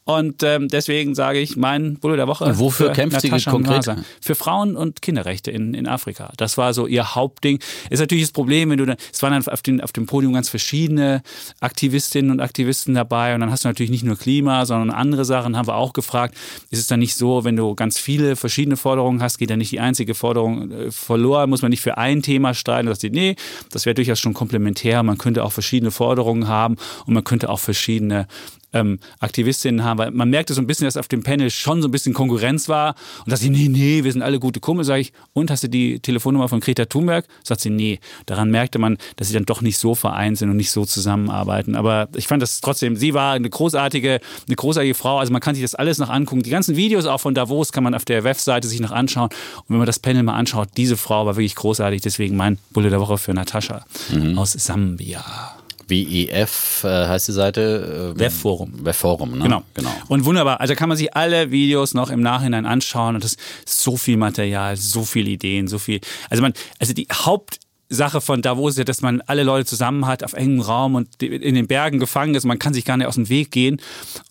[0.08, 2.46] Und ähm, deswegen sage ich, mein Bulle der Woche.
[2.46, 3.86] Und wofür für kämpft sie Natascha konkret?
[3.86, 3.98] Mwanza.
[4.22, 6.32] Für Frauen- und Kinderrechte in, in Afrika.
[6.38, 7.60] Das war so ihr Hauptding.
[7.90, 10.32] Ist natürlich das Problem, wenn du dann, es waren dann auf, den, auf dem Podium
[10.32, 11.24] ganz verschiedene
[11.60, 13.36] Aktivistinnen und Aktivisten dabei.
[13.36, 16.38] Und dann hast du natürlich nicht nur Klima, sondern andere Sachen haben wir auch gefragt.
[16.70, 19.74] Ist es dann nicht so, wenn du ganz viele verschiedene Forderungen hast, geht dann nicht
[19.74, 21.50] die einzige Forderung äh, verloren?
[21.50, 22.88] Muss man nicht für ein Thema streiten?
[23.10, 23.36] Das, nee,
[23.72, 25.04] das wäre durchaus schon komplementär.
[25.04, 28.28] Man könnte auch verschiedene Forderungen haben und man könnte auch verschiedene
[28.74, 31.88] ähm, Aktivistinnen haben, weil man merkte so ein bisschen, dass auf dem Panel schon so
[31.88, 32.96] ein bisschen Konkurrenz war
[33.26, 35.70] und dass sie, nee, nee, wir sind alle gute Kumpel, sage ich, und hast du
[35.70, 37.26] die Telefonnummer von Greta Thunberg?
[37.44, 38.00] Sagt sie, nee.
[38.26, 41.76] Daran merkte man, dass sie dann doch nicht so vereint sind und nicht so zusammenarbeiten.
[41.76, 45.56] Aber ich fand das trotzdem, sie war eine großartige, eine großartige Frau, also man kann
[45.56, 46.44] sich das alles noch angucken.
[46.44, 49.30] Die ganzen Videos auch von Davos kann man auf der Webseite sich noch anschauen.
[49.58, 52.90] Und wenn man das Panel mal anschaut, diese Frau war wirklich großartig, deswegen mein Bulle
[52.90, 54.38] der Woche für Natascha mhm.
[54.38, 55.57] aus Sambia.
[55.88, 58.14] WEF äh, heißt die Seite.
[58.14, 58.74] Ähm, Webforum.
[58.86, 59.44] Webforum, ne?
[59.44, 59.64] Genau.
[59.74, 59.94] genau.
[60.08, 60.60] Und wunderbar.
[60.60, 64.18] Also kann man sich alle Videos noch im Nachhinein anschauen und das ist so viel
[64.18, 66.02] Material, so viele Ideen, so viel.
[66.30, 67.60] Also man, also die Haupt
[67.90, 71.24] Sache von Davos ist ja, dass man alle Leute zusammen hat auf engem Raum und
[71.24, 72.44] in den Bergen gefangen ist.
[72.44, 73.82] Man kann sich gar nicht aus dem Weg gehen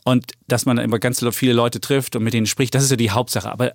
[0.05, 2.75] und dass man immer ganz viele Leute trifft und mit denen spricht.
[2.75, 3.51] Das ist ja die Hauptsache.
[3.51, 3.73] Aber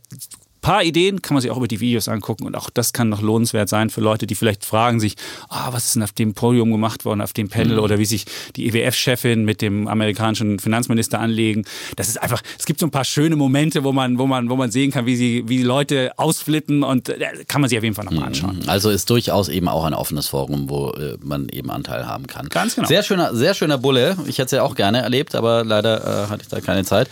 [0.61, 3.21] paar Ideen kann man sich auch über die Videos angucken und auch das kann noch
[3.21, 5.15] lohnenswert sein für Leute, die vielleicht fragen sich,
[5.49, 7.83] ah, was ist denn auf dem Podium gemacht worden, auf dem Panel mhm.
[7.83, 11.65] oder wie sich die EWF-Chefin mit dem amerikanischen Finanzminister anlegen.
[11.95, 14.55] Das ist einfach, es gibt so ein paar schöne Momente, wo man, wo man, wo
[14.55, 17.83] man sehen kann, wie sie, wie die Leute ausflippen und äh, kann man sich auf
[17.83, 18.27] jeden Fall nochmal mhm.
[18.27, 18.59] anschauen.
[18.67, 22.49] Also ist durchaus eben auch ein offenes Forum, wo äh, man eben Anteil haben kann.
[22.49, 22.87] Ganz genau.
[22.87, 24.15] Sehr schöner, sehr schöner Bulle.
[24.27, 27.09] Ich hätte es ja auch gerne erlebt, aber leider äh, hatte ich da keine Zeit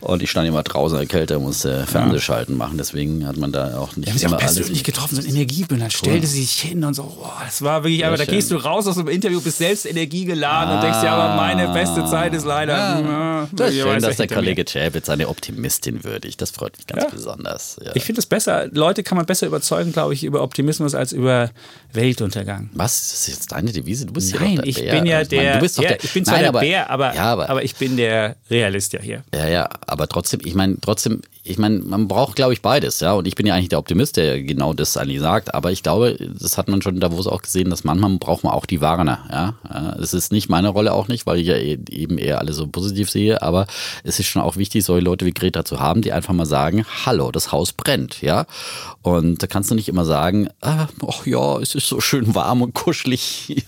[0.00, 2.78] und ich stand immer draußen in der Kälte, musste Fernsehschalten machen.
[2.78, 5.80] Das deswegen hat man da auch nicht ja, immer auch persönlich getroffen, so ein Energiebündel.
[5.84, 8.56] Dann stellte sie sich hin und so, boah, das war wirklich, aber da gehst du
[8.56, 12.34] raus aus dem Interview, bist selbst energiegeladen ah, und denkst, ja, aber meine beste Zeit
[12.34, 13.00] ist leider.
[13.00, 16.40] Ja, das ist schön, dass der Kollege Chapitz eine Optimistin würdigt.
[16.40, 17.10] Das freut mich ganz ja.
[17.10, 17.78] besonders.
[17.84, 17.92] Ja.
[17.94, 21.50] Ich finde es besser, Leute kann man besser überzeugen, glaube ich, über Optimismus als über
[21.92, 22.70] Weltuntergang.
[22.74, 23.10] Was?
[23.10, 24.06] Das ist jetzt deine Devise?
[24.06, 24.94] Du bist Nein, ja ich Bär.
[24.94, 26.90] bin ja der, meine, du bist doch der, ich bin zwar nein, der aber, Bär,
[26.90, 29.22] aber, aber, aber ich bin der Realist ja hier.
[29.34, 33.14] Ja, ja, aber trotzdem, ich meine, trotzdem, ich meine, man braucht, glaube ich, beides, ja.
[33.14, 35.54] Und ich bin ja eigentlich der Optimist, der genau das eigentlich sagt.
[35.54, 38.44] Aber ich glaube, das hat man schon da wo es auch gesehen, dass manchmal braucht
[38.44, 39.94] man auch die Warner, ja.
[40.00, 42.66] Es ist nicht meine Rolle auch nicht, weil ich ja e-, eben eher alle so
[42.66, 43.40] positiv sehe.
[43.42, 43.66] Aber
[44.04, 46.84] es ist schon auch wichtig, solche Leute wie Greta zu haben, die einfach mal sagen,
[47.06, 48.46] hallo, das Haus brennt, ja.
[49.02, 52.74] Und da kannst du nicht immer sagen, ach ja, es ist so schön warm und
[52.74, 53.62] kuschelig hier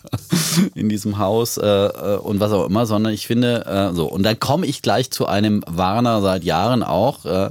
[0.74, 4.06] in diesem Haus äh, äh, und was auch immer, sondern ich finde, äh, so.
[4.06, 7.24] Und dann komme ich gleich zu einem Warner seit Jahren auch.
[7.24, 7.50] Äh,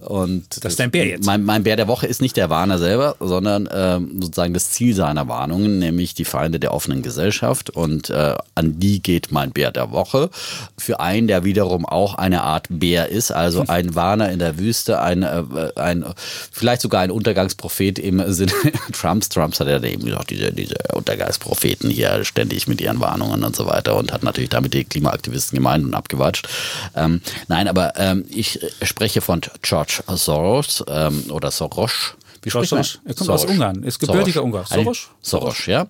[0.00, 1.24] und das ist dein Bär jetzt.
[1.24, 4.94] Mein, mein Bär der Woche ist nicht der Warner selber, sondern äh, sozusagen das Ziel
[4.94, 7.70] seiner Warnungen, nämlich die Feinde der offenen Gesellschaft.
[7.70, 10.30] Und äh, an die geht mein Bär der Woche.
[10.76, 15.00] Für einen, der wiederum auch eine Art Bär ist, also ein Warner in der Wüste,
[15.00, 15.42] ein, äh,
[15.76, 16.04] ein
[16.52, 18.52] vielleicht sogar ein Untergangsprophet im Sinne
[18.92, 19.28] Trumps.
[19.30, 23.66] Trumps hat ja eben gesagt, diese, diese Untergangspropheten hier ständig mit ihren Warnungen und so
[23.66, 26.48] weiter und hat natürlich damit die Klimaaktivisten gemeint und abgewatscht.
[26.94, 32.14] Ähm, nein, aber ähm, ich spreche von George Soros ähm, oder Soros.
[32.42, 32.84] Wie spricht man?
[33.04, 33.44] Er kommt Soros.
[33.44, 34.66] aus Ungarn, ist gebürtiger Ungar.
[34.66, 35.08] Soros?
[35.22, 35.86] Soros, ja.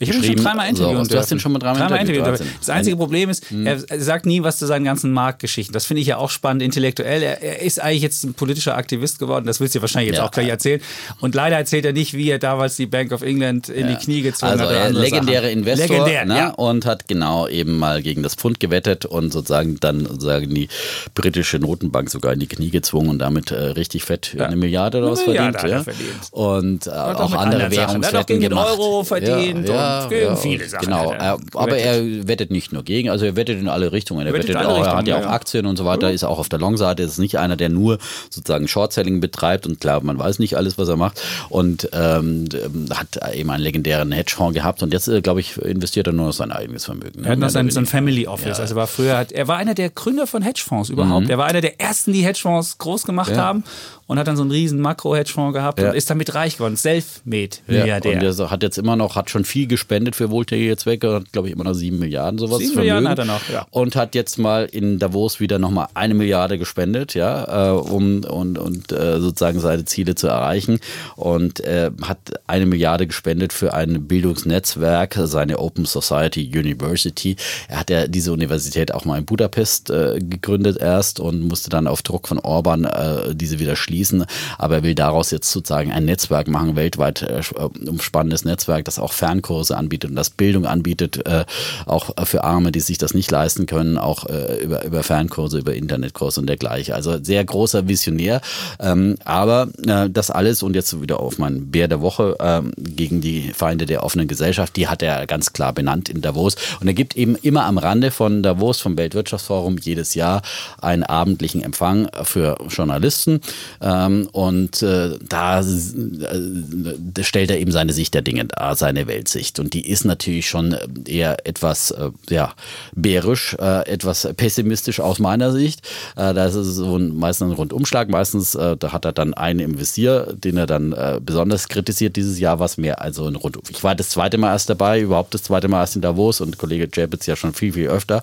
[0.00, 1.06] Ich habe ihn schon dreimal interviewt.
[1.06, 2.40] So, du hast ihn schon mal dreimal, dreimal interviewt.
[2.60, 3.66] Das einzige Problem ist, hm.
[3.66, 5.72] er sagt nie was zu seinen ganzen Marktgeschichten.
[5.72, 7.20] Das finde ich ja auch spannend intellektuell.
[7.22, 9.46] Er, er, ist eigentlich jetzt ein politischer Aktivist geworden.
[9.46, 10.24] Das willst du wahrscheinlich jetzt ja.
[10.24, 10.80] auch gleich erzählen.
[11.20, 13.94] Und leider erzählt er nicht, wie er damals die Bank of England in ja.
[13.94, 14.76] die Knie gezwungen also hat.
[14.76, 15.58] Also legendäre Sachen.
[15.58, 16.36] Investor Legendär, ne?
[16.36, 16.50] ja.
[16.50, 20.68] und hat genau eben mal gegen das Pfund gewettet und sozusagen dann sozusagen die
[21.14, 25.10] britische Notenbank sogar in die Knie gezwungen und damit äh, richtig fett eine Milliarde oder
[25.10, 25.56] was verdient.
[25.64, 25.84] Ja.
[26.30, 28.26] Und äh, auch, auch andere Währungswetten gemacht.
[28.28, 29.68] gegen den Euro verdient
[30.08, 30.86] gegen viele Sachen.
[30.86, 34.26] Genau, er, aber er wettet nicht nur gegen, also er wettet in alle Richtungen.
[34.26, 36.58] Er, wettet, auch, er hat ja auch Aktien und so weiter, ist auch auf der
[36.58, 37.98] Long-Seite, ist nicht einer, der nur
[38.30, 42.48] sozusagen Short-Selling betreibt und klar, man weiß nicht alles, was er macht und ähm,
[42.94, 46.32] hat eben einen legendären Hedgefonds gehabt und jetzt, äh, glaube ich, investiert er nur noch
[46.32, 47.24] sein eigenes Vermögen.
[47.24, 48.62] Er hat noch sein, sein Family Office, ja.
[48.62, 51.24] also war früher, er war einer der Gründer von Hedgefonds überhaupt.
[51.24, 51.30] Mhm.
[51.30, 53.38] Er war einer der ersten, die Hedgefonds groß gemacht ja.
[53.38, 53.64] haben
[54.08, 55.90] und hat dann so einen riesen Makro-Hedgefonds gehabt ja.
[55.90, 56.76] und ist damit reich geworden.
[56.76, 58.12] Self-made-Milliardär.
[58.12, 61.32] Ja, und der hat jetzt immer noch, hat schon viel gespendet für wohltätige Zwecke, hat
[61.32, 62.58] glaube ich immer noch sieben Milliarden sowas.
[62.58, 63.04] Sieben Vermögen.
[63.04, 63.66] Milliarden hat er noch, ja.
[63.70, 68.58] Und hat jetzt mal in Davos wieder nochmal eine Milliarde gespendet, ja, äh, um und,
[68.58, 70.80] und äh, sozusagen seine Ziele zu erreichen.
[71.14, 77.36] Und äh, hat eine Milliarde gespendet für ein Bildungsnetzwerk, seine Open Society University.
[77.68, 81.86] Er hat ja diese Universität auch mal in Budapest äh, gegründet erst und musste dann
[81.86, 82.88] auf Druck von Orban
[83.34, 84.24] diese wieder schließen schließen,
[84.58, 87.42] aber er will daraus jetzt sozusagen ein Netzwerk machen, weltweit äh,
[87.88, 91.44] umspannendes Netzwerk, das auch Fernkurse anbietet und das Bildung anbietet, äh,
[91.86, 95.74] auch für Arme, die sich das nicht leisten können, auch äh, über, über Fernkurse, über
[95.74, 96.94] Internetkurse und dergleichen.
[96.94, 98.40] Also sehr großer Visionär,
[98.78, 103.20] ähm, aber äh, das alles und jetzt wieder auf meinen Bär der Woche ähm, gegen
[103.20, 106.94] die Feinde der offenen Gesellschaft, die hat er ganz klar benannt in Davos und er
[106.94, 110.42] gibt eben immer am Rande von Davos, vom Weltwirtschaftsforum, jedes Jahr
[110.80, 113.40] einen abendlichen Empfang für Journalisten.
[113.88, 119.38] Ähm, und äh, da äh, stellt er eben seine Sicht der Dinge dar, seine Weltsicht.
[119.38, 120.76] Sicht und die ist natürlich schon
[121.06, 122.54] eher etwas äh, ja,
[122.94, 125.82] bärisch, äh, etwas pessimistisch aus meiner Sicht.
[126.16, 128.08] Äh, da ist es so ein, meistens ein Rundumschlag.
[128.08, 132.38] Meistens äh, da hat er dann einen im Visier, den er dann besonders kritisiert dieses
[132.38, 133.62] Jahr, was mehr also ein Rundum.
[133.68, 136.58] Ich war das zweite Mal erst dabei, überhaupt das zweite Mal erst in Davos und
[136.58, 138.22] Kollege Jabitz ja schon viel, viel öfter.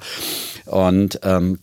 [0.65, 1.59] Und ähm,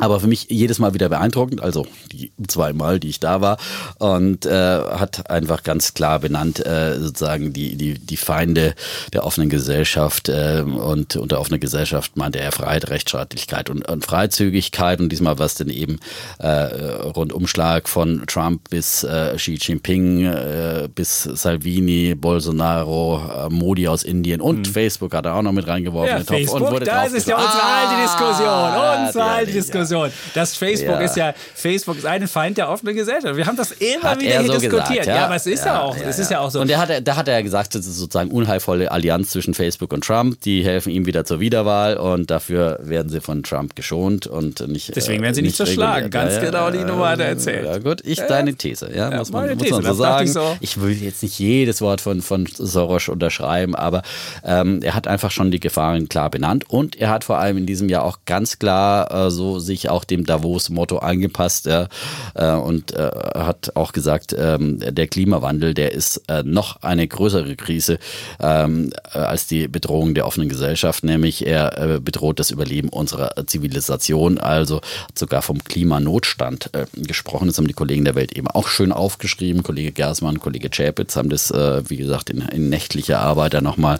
[0.00, 3.58] aber für mich jedes Mal wieder beeindruckend, also die zweimal, die ich da war,
[3.98, 8.74] und äh, hat einfach ganz klar benannt, äh, sozusagen die, die, die Feinde
[9.12, 15.00] der offenen Gesellschaft äh, und unter offener Gesellschaft meinte er Freiheit, Rechtsstaatlichkeit und, und Freizügigkeit
[15.00, 16.00] und diesmal was denn eben
[16.38, 24.02] äh, Rundumschlag von Trump bis äh, Xi Jinping äh, bis Salvini, Bolsonaro, äh, Modi aus
[24.02, 24.72] Indien und mhm.
[24.72, 26.18] Facebook hat er auch noch mit reingeworfen.
[26.18, 29.83] Ja, Facebook, und wurde das ist ja unsere alte Diskussion, ah, unsere alte Diskussion.
[29.84, 30.10] Diskussion.
[30.34, 31.00] Das Facebook ja.
[31.00, 33.36] ist ja, Facebook ist ein Feind der offenen Gesellschaft.
[33.36, 34.88] Wir haben das immer hat wieder hier so diskutiert.
[34.88, 35.16] Gesagt, ja?
[35.16, 35.24] ja?
[35.26, 36.60] aber es ist ja, ja auch, es ist ja auch so.
[36.60, 40.04] Und da hat, da hat er gesagt, das ist sozusagen unheilvolle Allianz zwischen Facebook und
[40.04, 40.40] Trump.
[40.42, 44.94] Die helfen ihm wieder zur Wiederwahl und dafür werden sie von Trump geschont und nicht.
[44.94, 46.10] Deswegen werden sie nicht, nicht zerschlagen.
[46.10, 47.64] Ganz genau die Nummer hat er erzählt.
[47.64, 50.26] Ja, gut, ich deine These, ja, muss man, muss man so sagen.
[50.26, 50.56] Ich, so.
[50.60, 54.02] ich, will jetzt nicht jedes Wort von, von Soros unterschreiben, aber
[54.44, 57.66] ähm, er hat einfach schon die Gefahren klar benannt und er hat vor allem in
[57.66, 61.86] diesem Jahr auch ganz klar äh, so sich auch dem Davos-Motto angepasst äh,
[62.34, 67.98] und äh, hat auch gesagt, ähm, der Klimawandel, der ist äh, noch eine größere Krise
[68.40, 73.46] ähm, äh, als die Bedrohung der offenen Gesellschaft, nämlich er äh, bedroht das Überleben unserer
[73.46, 74.80] Zivilisation, also
[75.14, 77.48] sogar vom Klimanotstand äh, gesprochen.
[77.48, 79.62] Das haben die Kollegen der Welt eben auch schön aufgeschrieben.
[79.62, 83.98] Kollege Gersmann, Kollege Chapitz haben das, wie gesagt, in, in nächtlicher Arbeit da nochmal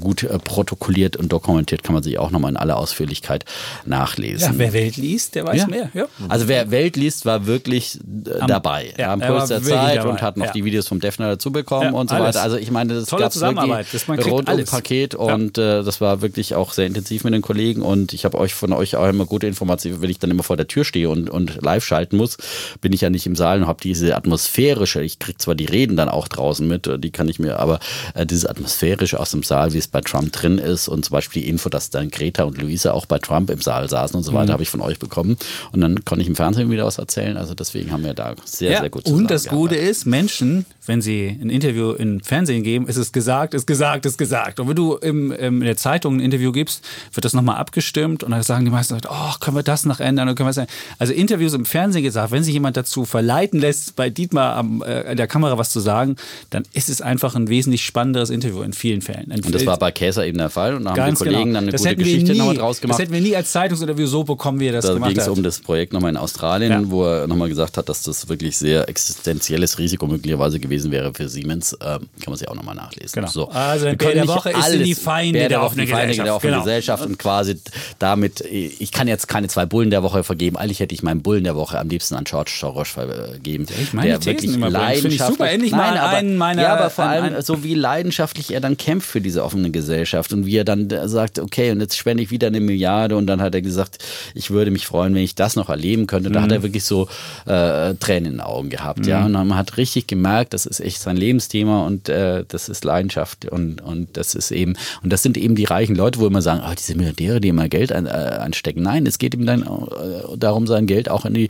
[0.00, 3.44] gut protokolliert und dokumentiert, kann man sich auch nochmal in aller Ausführlichkeit
[3.84, 4.52] nachlesen.
[4.52, 5.66] Ja, wer Welt liest, der weiß ja.
[5.66, 5.90] mehr.
[5.94, 6.06] Ja.
[6.28, 8.94] Also wer Welt liest, war wirklich äh, am, dabei.
[8.98, 10.08] Ja, am Puls der Zeit dabei.
[10.08, 12.28] und hat noch die Videos vom Defner dazu bekommen und so alles.
[12.28, 12.42] weiter.
[12.42, 16.86] Also ich meine, das gab wirklich ein Rundum-Paket und äh, das war wirklich auch sehr
[16.86, 20.10] intensiv mit den Kollegen und ich habe euch von euch auch immer gute Informationen, wenn
[20.10, 22.36] ich dann immer vor der Tür stehe und, und live schalten muss,
[22.80, 25.96] bin ich ja nicht im Saal und habe diese atmosphärische, ich kriege zwar die Reden
[25.96, 27.80] dann auch draußen mit, die kann ich mir, aber
[28.14, 31.42] äh, diese atmosphärische aus dem Saal, wie es bei Trump drin ist und zum Beispiel
[31.42, 34.32] die Info, dass dann Greta und Luisa auch bei Trump im Saal saßen und so
[34.32, 34.52] weiter, mhm.
[34.52, 35.36] habe ich von euch bekommen.
[35.72, 37.36] Und dann konnte ich im Fernsehen wieder was erzählen.
[37.36, 41.02] Also deswegen haben wir da sehr, ja, sehr gut Und das Gute ist, Menschen, wenn
[41.02, 44.60] sie ein Interview im Fernsehen geben, ist es gesagt, ist gesagt, ist gesagt.
[44.60, 48.22] Und wenn du im, im, in der Zeitung ein Interview gibst, wird das nochmal abgestimmt
[48.22, 50.28] und dann sagen die meisten Leute, oh, können wir das noch ändern?
[50.28, 50.68] Oder können wir das
[50.98, 55.14] also Interviews im Fernsehen gesagt, wenn sich jemand dazu verleiten lässt, bei Dietmar am, äh,
[55.14, 56.16] der Kamera was zu sagen,
[56.50, 59.30] dann ist es einfach ein wesentlich spannenderes Interview in vielen Fällen.
[59.30, 61.54] und das war bei Käser eben der Fall und da haben die Kollegen genau.
[61.54, 62.98] dann eine das gute Geschichte nochmal draus gemacht.
[62.98, 65.60] Das hätten wir nie als Zeitungsinterview so bekommen, wie das da ging es um das
[65.60, 66.90] Projekt nochmal in Australien, ja.
[66.90, 71.28] wo er nochmal gesagt hat, dass das wirklich sehr existenzielles Risiko möglicherweise gewesen wäre für
[71.28, 71.76] Siemens.
[71.80, 73.12] Ähm, kann man sich auch nochmal nachlesen.
[73.14, 73.28] Genau.
[73.28, 73.48] So.
[73.48, 76.26] Also in der Woche ist die Feinde der, offenen Gesellschaft.
[76.26, 76.64] Der offenen genau.
[76.64, 77.60] Gesellschaft und quasi
[77.98, 80.56] damit, ich kann jetzt keine zwei Bullen der Woche vergeben.
[80.56, 83.66] Eigentlich hätte ich meinen Bullen der Woche am liebsten an George Soros vergeben.
[83.80, 85.20] Ich meine, der wirklich leidenschaftlich.
[85.20, 86.62] super, endlich Nein, mal aber, einen meiner.
[86.62, 90.46] Ja, aber vor allem so wie leidenschaftlich er dann kämpft für diese offene Gesellschaft und
[90.46, 93.54] wie er dann sagt, okay, und jetzt spende ich wieder eine Milliarde und dann hat
[93.54, 93.98] er gesagt,
[94.34, 96.30] ich würde mich freuen, wenn ich das noch erleben könnte.
[96.30, 96.44] Da mhm.
[96.44, 97.08] hat er wirklich so
[97.44, 99.08] äh, Tränen in den Augen gehabt, mhm.
[99.08, 99.26] ja.
[99.26, 103.44] Und man hat richtig gemerkt, das ist echt sein Lebensthema und äh, das ist Leidenschaft
[103.44, 106.62] und, und das ist eben, und das sind eben die reichen Leute, wo immer sagen,
[106.64, 108.82] oh, diese Milliardäre, die immer Geld an, äh, anstecken.
[108.82, 111.48] Nein, es geht ihm dann äh, darum, sein Geld auch in die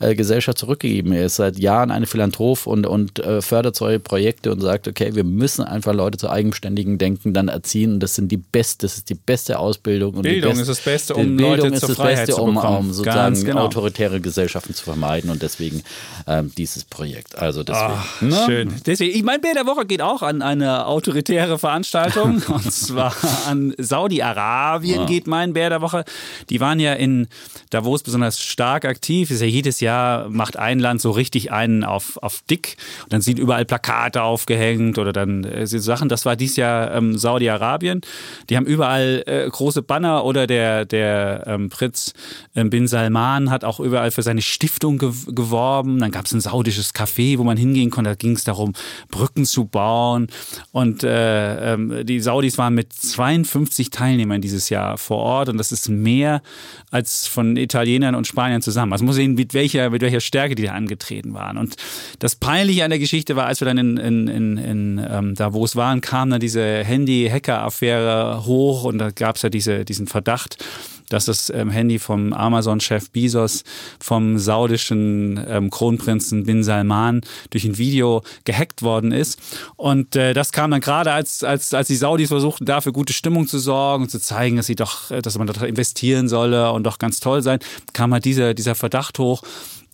[0.00, 1.12] äh, Gesellschaft zurückgegeben.
[1.12, 5.14] Er ist seit Jahren eine Philanthrop und, und äh, fördert solche Projekte und sagt, okay,
[5.14, 7.94] wir müssen einfach Leute zu eigenständigen Denken dann erziehen.
[7.94, 10.14] Und das sind die beste, das ist die beste Ausbildung.
[10.14, 12.42] Und Bildung beste, ist das Beste, um Leute zur Freiheit Beste, zu.
[12.46, 13.64] Um, um sozusagen genau.
[13.64, 15.82] autoritäre Gesellschaften zu vermeiden und deswegen
[16.26, 17.36] ähm, dieses Projekt.
[17.38, 17.92] Also deswegen.
[17.92, 18.42] Ach, ne?
[18.46, 18.74] Schön.
[18.86, 23.14] Deswegen, ich mein Bär der Woche geht auch an eine autoritäre Veranstaltung und zwar
[23.46, 25.06] an Saudi-Arabien ja.
[25.06, 26.04] geht mein Bär der Woche.
[26.50, 27.28] Die waren ja in
[27.70, 29.30] Davos besonders stark aktiv.
[29.30, 33.20] Ist ja jedes Jahr macht ein Land so richtig einen auf, auf dick und dann
[33.20, 36.08] sind überall Plakate aufgehängt oder dann äh, Sachen.
[36.08, 38.00] Das war dieses Jahr ähm, Saudi-Arabien.
[38.48, 42.12] Die haben überall äh, große Banner oder der, der ähm, Prinz
[42.54, 45.98] bin Salman hat auch überall für seine Stiftung ge geworben.
[45.98, 48.10] Dann gab es ein saudisches Café, wo man hingehen konnte.
[48.10, 48.72] Da ging es darum,
[49.10, 50.28] Brücken zu bauen.
[50.72, 55.48] Und äh, ähm, die Saudis waren mit 52 Teilnehmern dieses Jahr vor Ort.
[55.48, 56.42] Und das ist mehr
[56.90, 58.92] als von Italienern und Spaniern zusammen.
[58.92, 61.56] Also muss sehen, mit welcher, mit welcher Stärke die da angetreten waren.
[61.58, 61.76] Und
[62.18, 65.52] das Peinliche an der Geschichte war, als wir dann in, in, in, in ähm, da,
[65.52, 70.64] waren, kam dann diese Handy-Hacker-Affäre hoch und da gab es ja diese, diesen Verdacht,
[71.08, 73.64] dass das ähm, Handy vom Amazon-Chef Bezos
[74.00, 79.38] vom saudischen ähm, Kronprinzen Bin Salman durch ein Video gehackt worden ist.
[79.76, 83.46] Und äh, das kam dann gerade, als, als, als die Saudis versuchten, dafür gute Stimmung
[83.46, 86.84] zu sorgen und zu zeigen, dass sie doch, äh, dass man da investieren solle und
[86.84, 87.58] doch ganz toll sein,
[87.92, 89.42] kam halt dieser, dieser Verdacht hoch.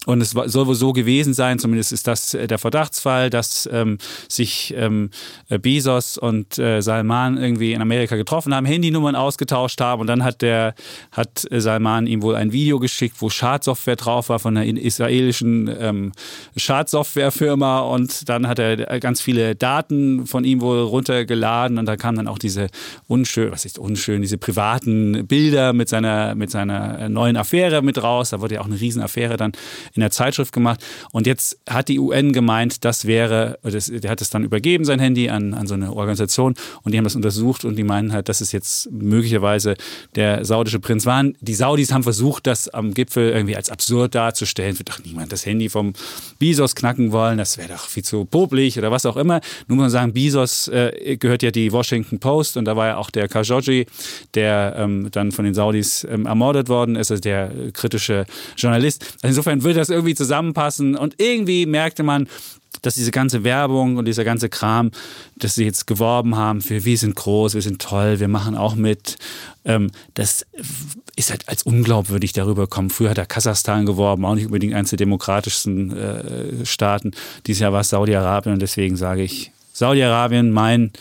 [0.05, 3.99] Und es soll wohl so gewesen sein, zumindest ist das äh, der Verdachtsfall, dass ähm,
[4.29, 5.11] sich ähm,
[5.49, 10.25] äh, Bezos und äh, Salman irgendwie in Amerika getroffen haben, Handynummern ausgetauscht haben und dann
[10.25, 10.75] hat der
[11.13, 15.71] hat äh, Salman ihm wohl ein Video geschickt, wo Schadsoftware drauf war von einer israelischen
[15.79, 16.13] ähm,
[16.57, 22.17] Schadsoftwarefirma und dann hat er ganz viele Daten von ihm wohl runtergeladen und da kam
[22.17, 22.69] dann auch diese
[23.07, 28.31] unschön, was ist unschön, diese privaten Bilder mit seiner mit seiner neuen Affäre mit raus.
[28.31, 29.53] Da wurde ja auch eine Riesenaffäre dann
[29.95, 30.85] in der Zeitschrift gemacht.
[31.13, 34.99] Und jetzt hat die UN gemeint, das wäre, das, der hat es dann übergeben, sein
[34.99, 38.29] Handy, an, an so eine Organisation und die haben das untersucht und die meinen halt,
[38.29, 39.77] dass es jetzt möglicherweise
[40.15, 41.23] der saudische Prinz war.
[41.41, 44.79] Die Saudis haben versucht, das am Gipfel irgendwie als absurd darzustellen.
[44.79, 45.93] Wird doch niemand das Handy vom
[46.39, 49.41] Bezos knacken wollen, das wäre doch viel zu popelig oder was auch immer.
[49.69, 52.97] Nun muss man sagen, Bezos äh, gehört ja die Washington Post und da war ja
[52.97, 53.87] auch der Khashoggi,
[54.35, 58.27] der ähm, dann von den Saudis ähm, ermordet worden ist, also der kritische
[58.57, 59.03] Journalist.
[59.23, 60.97] Also insofern würde das irgendwie zusammenpassen.
[60.97, 62.29] Und irgendwie merkte man,
[62.81, 64.91] dass diese ganze Werbung und dieser ganze Kram,
[65.37, 68.75] dass sie jetzt geworben haben für wir sind groß, wir sind toll, wir machen auch
[68.75, 69.19] mit,
[69.65, 70.47] ähm, das
[71.17, 72.91] ist halt als unglaubwürdig darüber gekommen.
[72.91, 77.13] Früher hat er Kasachstan geworben, auch nicht unbedingt eines der demokratischsten äh, Staaten.
[77.47, 80.93] Dieses Jahr war es Saudi-Arabien und deswegen sage ich, Saudi-Arabien, mein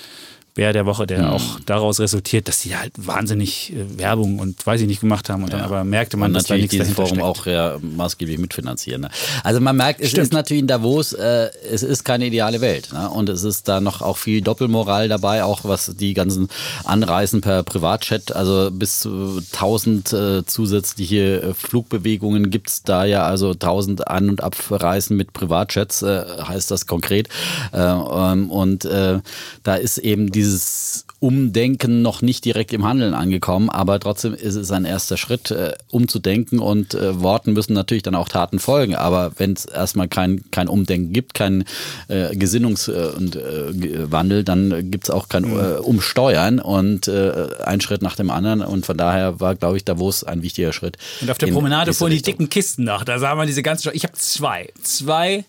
[0.54, 1.28] Bär der Woche, der mhm.
[1.28, 5.44] auch daraus resultiert, dass sie halt wahnsinnig äh, Werbung und weiß ich nicht gemacht haben
[5.44, 5.58] und ja.
[5.58, 7.24] dann aber merkte man, und dass da nichts dieses Forum steckt.
[7.24, 9.04] auch ja, maßgeblich mitfinanzieren.
[9.04, 9.10] Ne?
[9.46, 10.24] Also man merkt, es Stimmt.
[10.24, 13.10] ist natürlich in Davos, äh, es ist keine ideale Welt ne?
[13.10, 16.50] und es ist da noch auch viel Doppelmoral dabei, auch was die ganzen
[16.84, 23.24] Anreisen per Privatchat, also bis zu 1000 äh, zusätzliche äh, Flugbewegungen gibt es da ja,
[23.24, 27.30] also 1000 An- und Abreisen mit Privatchats äh, heißt das konkret
[27.72, 33.70] äh, ähm, und da ist eben die dieses Umdenken noch nicht direkt im Handeln angekommen,
[33.70, 38.16] aber trotzdem ist es ein erster Schritt, äh, umzudenken und äh, Worten müssen natürlich dann
[38.16, 38.96] auch Taten folgen.
[38.96, 41.64] Aber wenn es erstmal kein, kein Umdenken gibt, kein
[42.08, 45.60] äh, Gesinnungswandel, äh, dann gibt es auch kein mhm.
[45.60, 48.62] äh, Umsteuern und äh, ein Schritt nach dem anderen.
[48.62, 50.98] Und von daher war, glaube ich, Davos ein wichtiger Schritt.
[51.22, 53.06] Und auf der Promenade fuhren die dicken Kisten nach.
[53.06, 53.92] Da sah man diese ganzen.
[53.94, 54.70] Ich habe zwei.
[54.82, 55.46] Zwei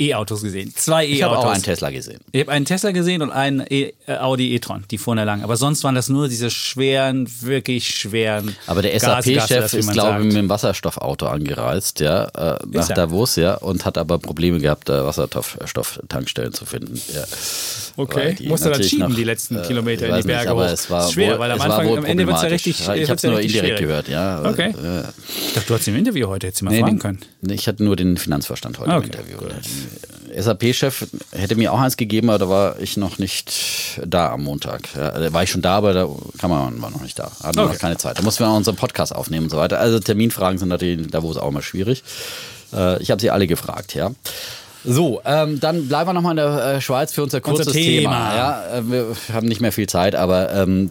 [0.00, 0.72] E-Autos gesehen.
[0.74, 1.16] Zwei E-Autos.
[1.16, 2.20] Ich habe auch einen Tesla gesehen.
[2.32, 5.42] Ich habe einen Tesla gesehen und einen e äh, Audi e-tron, die da lang.
[5.42, 8.56] Aber sonst waren das nur diese schweren, wirklich schweren.
[8.66, 12.94] Aber der SAP-Chef ist, glaube ich, mit dem Wasserstoffauto angereist, ja, äh, nach ja.
[12.94, 17.00] Davos, ja, und hat aber Probleme gehabt, da Wasserstofftankstellen zu finden.
[17.14, 17.24] Ja.
[17.96, 20.72] Okay, musste dann schieben, noch, die letzten äh, Kilometer in die Berge nicht, aber hoch.
[20.72, 23.14] Es war schwer, wohl, weil am Anfang, am Ende wird es ja richtig Ich habe
[23.14, 23.80] es nur indirekt schwierig.
[23.80, 24.42] gehört, ja.
[24.44, 24.70] Okay.
[24.70, 25.02] Äh,
[25.46, 27.18] ich dachte, du hast im Interview heute, jetzt mal nee, fragen können.
[27.48, 28.98] Ich hatte nur den Finanzverstand heute okay.
[28.98, 29.38] im Interview.
[29.38, 29.54] Gut.
[30.36, 33.52] SAP-Chef hätte mir auch eins gegeben, aber da war ich noch nicht
[34.04, 34.82] da am Montag.
[34.94, 37.30] Da war ich schon da, aber da kann man war noch nicht da.
[37.42, 37.72] Hatten okay.
[37.72, 38.18] noch keine Zeit.
[38.18, 39.80] Da mussten wir auch unseren Podcast aufnehmen und so weiter.
[39.80, 42.04] Also Terminfragen sind natürlich da, wo es auch mal schwierig.
[42.72, 44.12] Äh, ich habe sie alle gefragt, ja.
[44.84, 48.10] So, ähm, dann bleiben wir nochmal in der äh, Schweiz für unser kurzes unser Thema.
[48.10, 48.34] Thema.
[48.34, 50.90] Ja, äh, wir haben nicht mehr viel Zeit, aber ähm,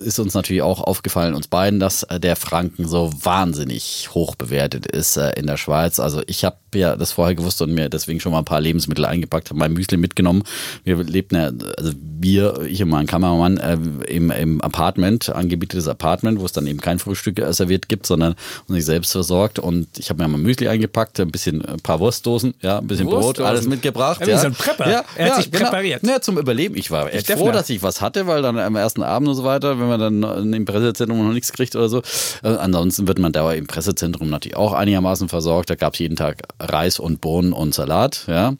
[0.00, 4.86] ist uns natürlich auch aufgefallen, uns beiden, dass äh, der Franken so wahnsinnig hoch bewertet
[4.86, 6.00] ist äh, in der Schweiz.
[6.00, 9.04] Also ich habe ja das vorher gewusst und mir deswegen schon mal ein paar Lebensmittel
[9.04, 10.42] eingepackt, habe mein Müsli mitgenommen.
[10.84, 13.78] Wir lebten ja, also wir, ich und mein Kameramann, äh,
[14.08, 18.34] im, im Apartment, angebietetes Apartment, wo es dann eben kein Frühstück äh, serviert gibt, sondern
[18.66, 19.60] sich selbst versorgt.
[19.60, 23.06] Und ich habe mir mein Müsli eingepackt, ein bisschen, ein paar Wurstdosen, ja, ein bisschen
[23.06, 24.26] Brot Brot, alles mitgebracht.
[24.26, 24.90] Ja, so ein Prepper.
[24.90, 25.64] Ja, er hat ja, sich genau.
[25.64, 26.06] präpariert.
[26.06, 26.76] Ja, zum Überleben.
[26.76, 29.44] Ich war echt froh, dass ich was hatte, weil dann am ersten Abend und so
[29.44, 32.02] weiter, wenn man dann im Pressezentrum noch nichts kriegt oder so.
[32.42, 35.70] Äh, ansonsten wird man da im Pressezentrum natürlich auch einigermaßen versorgt.
[35.70, 38.24] Da gab es jeden Tag Reis und Bohnen und Salat.
[38.26, 38.54] Ja,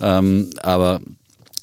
[0.00, 1.00] ähm, aber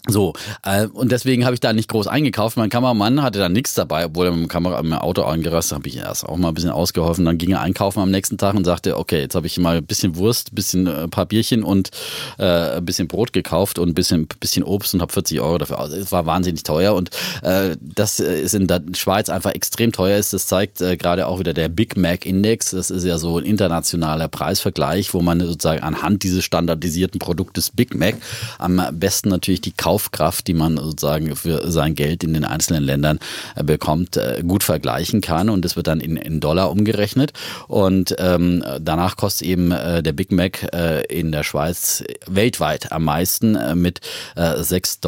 [0.08, 0.34] so,
[0.64, 2.58] äh, und deswegen habe ich da nicht groß eingekauft.
[2.58, 5.88] Mein Kameramann hatte da nichts dabei, obwohl er mit dem Kamera im Auto angerastet habe
[5.90, 7.26] ich erst auch mal ein bisschen ausgeholfen.
[7.26, 9.86] Dann ging er einkaufen am nächsten Tag und sagte, okay, jetzt habe ich mal ein
[9.86, 11.28] bisschen Wurst, ein bisschen äh, paar
[11.64, 11.92] und
[12.40, 15.80] äh, ein bisschen Brot gekauft und ein bisschen, bisschen Obst und habe 40 Euro dafür
[15.80, 15.92] aus.
[15.92, 17.10] Es war wahnsinnig teuer und
[17.42, 20.34] äh, das ist in der Schweiz einfach extrem teuer ist.
[20.34, 22.72] Das zeigt äh, gerade auch wieder der Big Mac Index.
[22.72, 27.94] Das ist ja so ein internationaler Preisvergleich, wo man sozusagen anhand dieses standardisierten Produktes Big
[27.94, 28.16] Mac
[28.58, 32.84] am besten natürlich die Kauf Kaufkraft, die man sozusagen für sein Geld in den einzelnen
[32.84, 33.18] Ländern
[33.56, 35.50] äh, bekommt, äh, gut vergleichen kann.
[35.50, 37.34] Und das wird dann in, in Dollar umgerechnet.
[37.68, 43.06] Und ähm, danach kostet eben äh, der Big Mac äh, in der Schweiz weltweit am
[43.06, 44.02] meisten äh, mit
[44.36, 45.02] äh, 6,71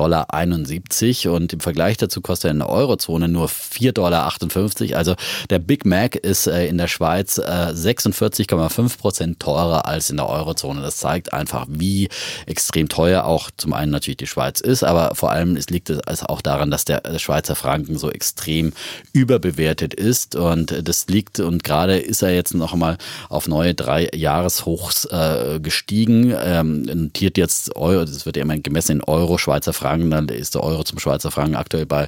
[1.23, 1.35] Dollar.
[1.35, 4.97] Und im Vergleich dazu kostet er in der Eurozone nur 4,58 Dollar.
[4.97, 5.15] Also
[5.51, 7.41] der Big Mac ist äh, in der Schweiz äh,
[7.73, 10.81] 46,5 Prozent teurer als in der Eurozone.
[10.81, 12.09] Das zeigt einfach, wie
[12.47, 16.23] extrem teuer auch zum einen natürlich die Schweiz ist, aber vor allem es liegt es
[16.23, 18.73] auch daran, dass der Schweizer Franken so extrem
[19.13, 22.97] überbewertet ist und das liegt und gerade ist er jetzt noch einmal
[23.29, 28.97] auf neue drei Jahreshochs äh, gestiegen, ähm, notiert jetzt Euro, das wird ja immer gemessen
[28.97, 32.07] in Euro, Schweizer Franken, dann ist der Euro zum Schweizer Franken aktuell bei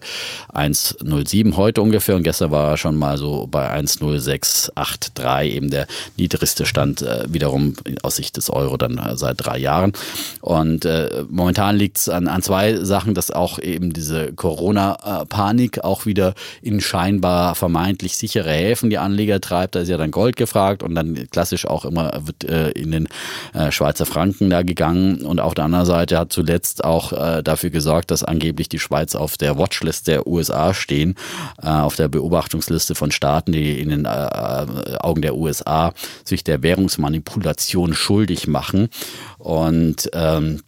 [0.53, 6.65] 1,07 heute ungefähr und gestern war er schon mal so bei 1,0683, eben der niedrigste
[6.65, 9.93] Stand äh, wiederum aus Sicht des Euro dann äh, seit drei Jahren.
[10.41, 16.05] Und äh, momentan liegt es an, an zwei Sachen, dass auch eben diese Corona-Panik auch
[16.05, 19.75] wieder in scheinbar vermeintlich sichere Häfen die Anleger treibt.
[19.75, 23.07] Da ist ja dann Gold gefragt und dann klassisch auch immer wird äh, in den
[23.53, 25.21] äh, Schweizer Franken da gegangen.
[25.21, 29.15] Und auf der anderen Seite hat zuletzt auch äh, dafür gesorgt, dass angeblich die Schweiz
[29.15, 31.15] auf der Watchlist der USA stehen,
[31.61, 35.93] auf der Beobachtungsliste von Staaten, die in den Augen der USA
[36.25, 38.89] sich der Währungsmanipulation schuldig machen.
[39.37, 40.59] Und ähm,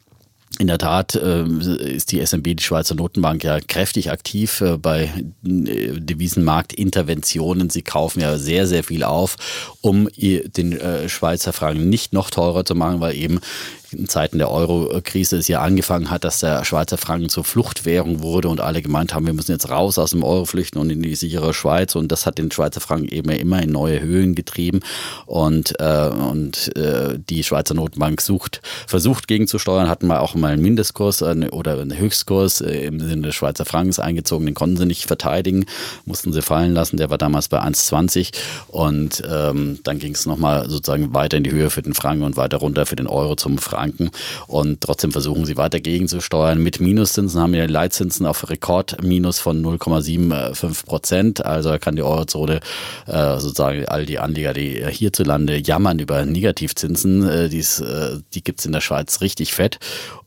[0.60, 5.06] in der Tat äh, ist die SMB, die Schweizer Notenbank, ja kräftig aktiv äh, bei
[5.45, 7.70] äh, Devisenmarktinterventionen.
[7.70, 9.36] Sie kaufen ja sehr, sehr viel auf,
[9.82, 13.39] um den äh, Schweizer Franken nicht noch teurer zu machen, weil eben
[13.94, 18.50] in Zeiten der Euro-Krise es ja angefangen hat, dass der Schweizer Franken zur Fluchtwährung wurde
[18.50, 21.16] und alle gemeint haben, wir müssen jetzt raus aus dem Euro flüchten und in die
[21.16, 21.96] sichere Schweiz.
[21.96, 24.82] Und das hat den Schweizer Franken eben immer in neue Höhen getrieben.
[25.26, 30.62] Und, äh, und äh, die Schweizer Notenbank sucht, versucht gegenzusteuern, hatten wir auch mal einen
[30.62, 34.46] Mindestkurs äh, oder einen Höchstkurs äh, im Sinne des Schweizer Frankens eingezogen.
[34.46, 35.66] Den konnten sie nicht verteidigen,
[36.06, 36.98] mussten sie fallen lassen.
[36.98, 38.32] Der war damals bei 1,20
[38.68, 42.38] und ähm, dann ging es nochmal sozusagen weiter in die Höhe für den Franken und
[42.38, 43.82] weiter runter für den Euro zum Franken.
[43.84, 44.11] Franken.
[44.47, 46.61] Und trotzdem versuchen sie weiter gegenzusteuern.
[46.61, 51.45] Mit Minuszinsen haben wir Leitzinsen auf Rekordminus von 0,75 Prozent.
[51.45, 52.61] Also kann die Eurozone
[53.07, 58.65] äh, sozusagen all die Anleger, die hierzulande jammern über Negativzinsen, äh, äh, die gibt es
[58.65, 59.79] in der Schweiz richtig fett.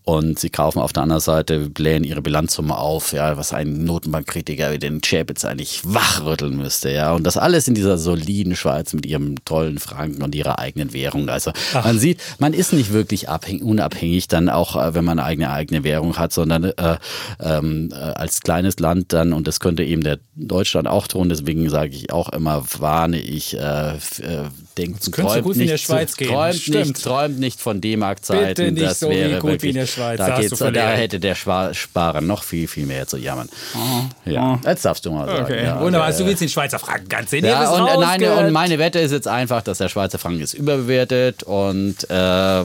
[0.09, 4.71] Und sie kaufen auf der anderen Seite, blähen ihre Bilanzsumme auf, ja, was ein Notenbankkritiker
[4.71, 7.13] wie den Chapitz eigentlich wachrütteln müsste, ja.
[7.13, 11.29] Und das alles in dieser soliden Schweiz mit ihrem tollen Franken und ihrer eigenen Währung.
[11.29, 11.85] Also Ach.
[11.85, 15.51] man sieht, man ist nicht wirklich abhängig, unabhängig dann auch, äh, wenn man eine eigene,
[15.51, 16.99] eigene Währung hat, sondern äh,
[17.41, 21.69] ähm, äh, als kleines Land dann, und das könnte eben der Deutschland auch tun, deswegen
[21.69, 23.95] sage ich auch immer, warne ich, äh,
[24.79, 28.77] äh denkt, träumt, gut nicht, in der Schweiz zu, träumt, nicht, träumt nicht von D-Mark-Zeiten.
[28.77, 30.19] Das so wäre gut wirklich, Schweiz.
[30.19, 33.49] Da, geht's, da hätte der Sparer noch viel, viel mehr zu jammern.
[33.75, 34.31] Oh.
[34.31, 34.69] Ja, oh.
[34.69, 35.45] jetzt darfst du mal sagen.
[35.45, 35.65] Okay.
[35.65, 37.45] Ja, Wunderbar, also du willst den Schweizer Franken ganz sehen.
[37.45, 41.43] Ja, und, nein, und meine Wette ist jetzt einfach, dass der Schweizer Franken ist überbewertet
[41.43, 42.65] und äh,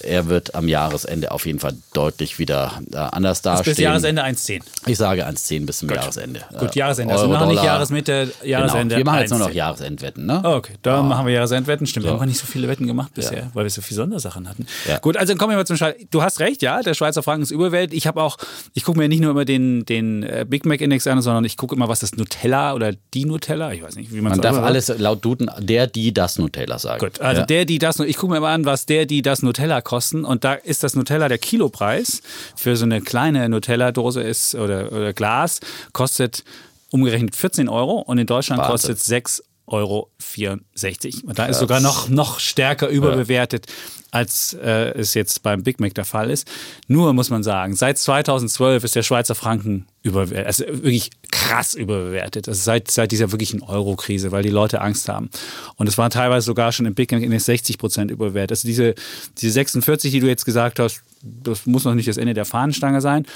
[0.00, 3.74] er wird am Jahresende auf jeden Fall deutlich wieder äh, anders dastehen.
[3.74, 4.62] Bis Jahresende 1,10.
[4.86, 5.96] Ich sage 1,10 bis zum Gut.
[5.96, 6.40] Jahresende.
[6.58, 7.14] Gut, Jahresende.
[7.14, 8.96] Also noch nicht Jahresmitte, Jahresende.
[8.96, 8.98] Genau.
[8.98, 10.26] Wir machen jetzt nur noch Jahresendwetten.
[10.26, 10.40] Ne?
[10.44, 11.02] Okay, da oh.
[11.02, 11.86] machen wir Jahresendwetten.
[11.86, 12.08] Stimmt, so.
[12.08, 13.50] wir haben gar nicht so viele Wetten gemacht bisher, ja.
[13.54, 14.66] weil wir so viele Sondersachen hatten.
[14.88, 14.98] Ja.
[14.98, 15.96] Gut, also kommen wir mal zum Schal.
[16.10, 17.92] Du hast recht, ja, der Schweizer Franken ist überwält.
[17.92, 18.36] Ich habe auch,
[18.74, 21.56] ich gucke mir nicht nur immer den, den äh, Big Mac Index an, sondern ich
[21.56, 24.58] gucke immer, was das Nutella oder die Nutella, ich weiß nicht, wie man Man darf
[24.58, 27.00] alles laut Duden der, die, das Nutella sagen.
[27.00, 27.46] Gut, also ja.
[27.46, 30.26] der, die, das, ich gucke mir mal an, was der, die, das Nutella kosten.
[30.26, 32.20] Und da ist das Nutella der Kilopreis.
[32.54, 35.60] Für so eine kleine Nutella-Dose ist oder, oder Glas
[35.94, 36.44] kostet
[36.90, 41.24] umgerechnet 14 Euro und in Deutschland kostet es 6 Euro 64.
[41.24, 43.66] Und da ist sogar noch, noch stärker überbewertet,
[44.12, 46.48] als äh, es jetzt beim Big Mac der Fall ist.
[46.86, 52.48] Nur muss man sagen, seit 2012 ist der Schweizer Franken überbewertet, also wirklich krass überbewertet.
[52.48, 55.28] Also seit, seit dieser wirklichen Euro-Krise, weil die Leute Angst haben.
[55.76, 58.52] Und es war teilweise sogar schon im Big Mac in 60 Prozent überbewertet.
[58.52, 58.94] Also diese,
[59.38, 63.00] diese 46, die du jetzt gesagt hast, das muss noch nicht das Ende der Fahnenstange
[63.00, 63.26] sein.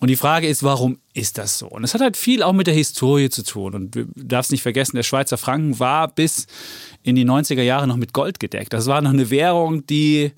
[0.00, 1.66] Und die Frage ist, warum ist das so?
[1.66, 3.74] Und es hat halt viel auch mit der Historie zu tun.
[3.74, 6.46] Und du darfst nicht vergessen, der Schweizer Franken war bis
[7.02, 8.72] in die 90er Jahre noch mit Gold gedeckt.
[8.72, 10.32] Das war noch eine Währung, die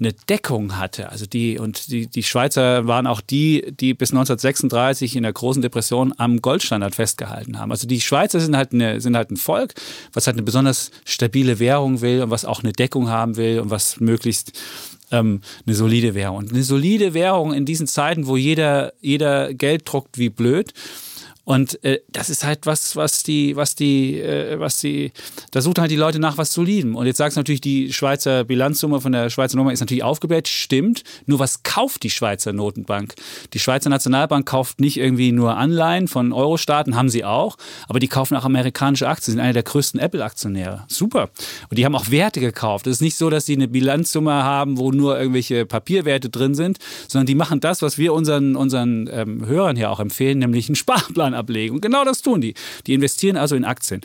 [0.00, 1.10] eine Deckung hatte.
[1.10, 5.60] Also die, und die, die Schweizer waren auch die, die bis 1936 in der großen
[5.60, 7.70] Depression am Goldstandard festgehalten haben.
[7.70, 9.74] Also die Schweizer sind halt, eine, sind halt ein Volk,
[10.12, 13.70] was halt eine besonders stabile Währung will und was auch eine Deckung haben will und
[13.70, 14.58] was möglichst
[15.10, 16.38] ähm, eine solide Währung.
[16.38, 20.72] Und eine solide Währung in diesen Zeiten, wo jeder, jeder Geld druckt wie blöd,
[21.50, 25.10] Und äh, das ist halt was, was die, was die, äh, was die,
[25.50, 26.94] da suchen halt die Leute nach was Solidem.
[26.94, 30.46] Und jetzt sagst du natürlich, die Schweizer Bilanzsumme von der Schweizer Nummer ist natürlich aufgebläht,
[30.46, 31.02] stimmt.
[31.26, 33.16] Nur was kauft die Schweizer Notenbank?
[33.52, 37.56] Die Schweizer Nationalbank kauft nicht irgendwie nur Anleihen von Euro-Staaten, haben sie auch,
[37.88, 40.84] aber die kaufen auch amerikanische Aktien, sind einer der größten Apple-Aktionäre.
[40.86, 41.30] Super.
[41.68, 42.86] Und die haben auch Werte gekauft.
[42.86, 46.78] Es ist nicht so, dass sie eine Bilanzsumme haben, wo nur irgendwelche Papierwerte drin sind,
[47.08, 50.76] sondern die machen das, was wir unseren, unseren ähm, Hörern hier auch empfehlen, nämlich einen
[50.76, 51.74] Sparplan ablegen.
[51.74, 52.54] Und genau das tun die.
[52.86, 54.00] Die investieren also in Aktien.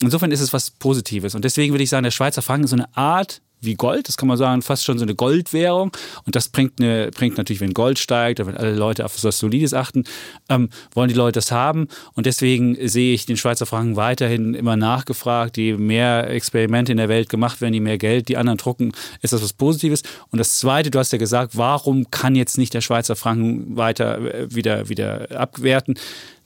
[0.00, 1.34] Insofern ist es was Positives.
[1.34, 4.08] Und deswegen würde ich sagen, der Schweizer Franken ist so eine Art wie Gold.
[4.08, 5.92] Das kann man sagen, fast schon so eine Goldwährung.
[6.24, 9.74] Und das bringt, eine, bringt natürlich, wenn Gold steigt wenn alle Leute auf etwas Solides
[9.74, 10.04] achten,
[10.48, 11.88] ähm, wollen die Leute das haben.
[12.14, 15.56] Und deswegen sehe ich den Schweizer Franken weiterhin immer nachgefragt.
[15.56, 19.32] Je mehr Experimente in der Welt gemacht werden, je mehr Geld die anderen drucken, ist
[19.32, 20.02] das was Positives.
[20.30, 24.18] Und das Zweite, du hast ja gesagt, warum kann jetzt nicht der Schweizer Franken weiter
[24.34, 25.94] äh, wieder, wieder abwerten?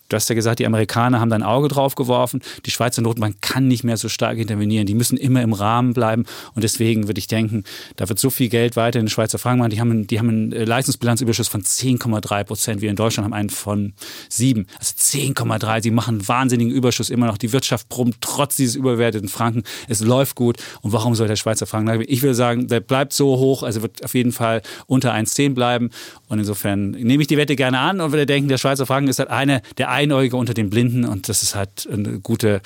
[0.09, 2.41] Du hast ja gesagt, die Amerikaner haben da ein Auge drauf geworfen.
[2.67, 4.87] Die Schweizer Notenbank kann nicht mehr so stark intervenieren.
[4.87, 6.25] Die müssen immer im Rahmen bleiben.
[6.55, 7.65] Und deswegen würde ich denken,
[7.97, 9.71] da wird so viel Geld weiter in den Schweizer Franken machen.
[9.71, 12.81] Die haben, die haben einen äh, Leistungsbilanzüberschuss von 10,3 Prozent.
[12.83, 13.95] Wir in Deutschland haben einen von
[14.29, 14.67] 7.
[14.79, 15.83] Also 10,3.
[15.83, 17.39] Sie machen einen wahnsinnigen Überschuss immer noch.
[17.39, 19.63] Die Wirtschaft brummt trotz dieses überwerteten Franken.
[19.89, 20.59] Es läuft gut.
[20.83, 22.05] Und warum soll der Schweizer Franken?
[22.07, 23.63] Ich würde sagen, der bleibt so hoch.
[23.63, 25.91] Also wird auf jeden Fall unter 1,10 bleiben.
[26.35, 28.01] Und insofern nehme ich die Wette gerne an.
[28.01, 31.05] Und würde denken, der Schweizer Franken ist halt eine der Einäugige unter den Blinden.
[31.05, 32.61] Und das ist halt eine gute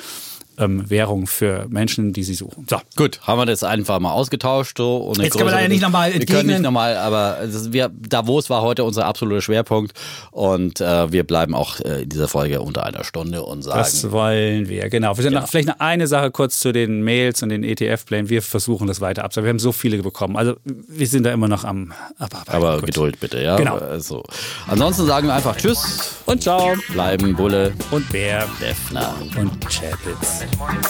[0.59, 2.67] ähm, Währung für Menschen, die sie suchen.
[2.69, 2.79] So.
[2.97, 4.79] Gut, haben wir das einfach mal ausgetauscht.
[4.79, 7.39] So, Jetzt können wir leider nicht nochmal Wir können nicht nochmal, aber
[7.71, 9.93] wir, Davos war heute unser absoluter Schwerpunkt
[10.31, 13.79] und äh, wir bleiben auch äh, in dieser Folge unter einer Stunde und sagen.
[13.79, 15.17] Das wollen wir, genau.
[15.17, 15.41] Wir genau.
[15.41, 18.29] Noch, vielleicht noch eine Sache kurz zu den Mails und den ETF-Plänen.
[18.29, 19.47] Wir versuchen das weiter abzuhalten.
[19.47, 20.37] Wir haben so viele bekommen.
[20.37, 22.53] Also wir sind da immer noch am Abarbeiten.
[22.53, 22.87] Aber Gut.
[22.87, 23.57] Geduld bitte, ja.
[23.57, 23.77] Genau.
[23.77, 24.23] Also,
[24.67, 26.75] ansonsten sagen wir einfach Tschüss und Ciao.
[26.93, 30.48] Bleiben Bulle und Bär, Defner und Chapitz.
[30.57, 30.83] morning.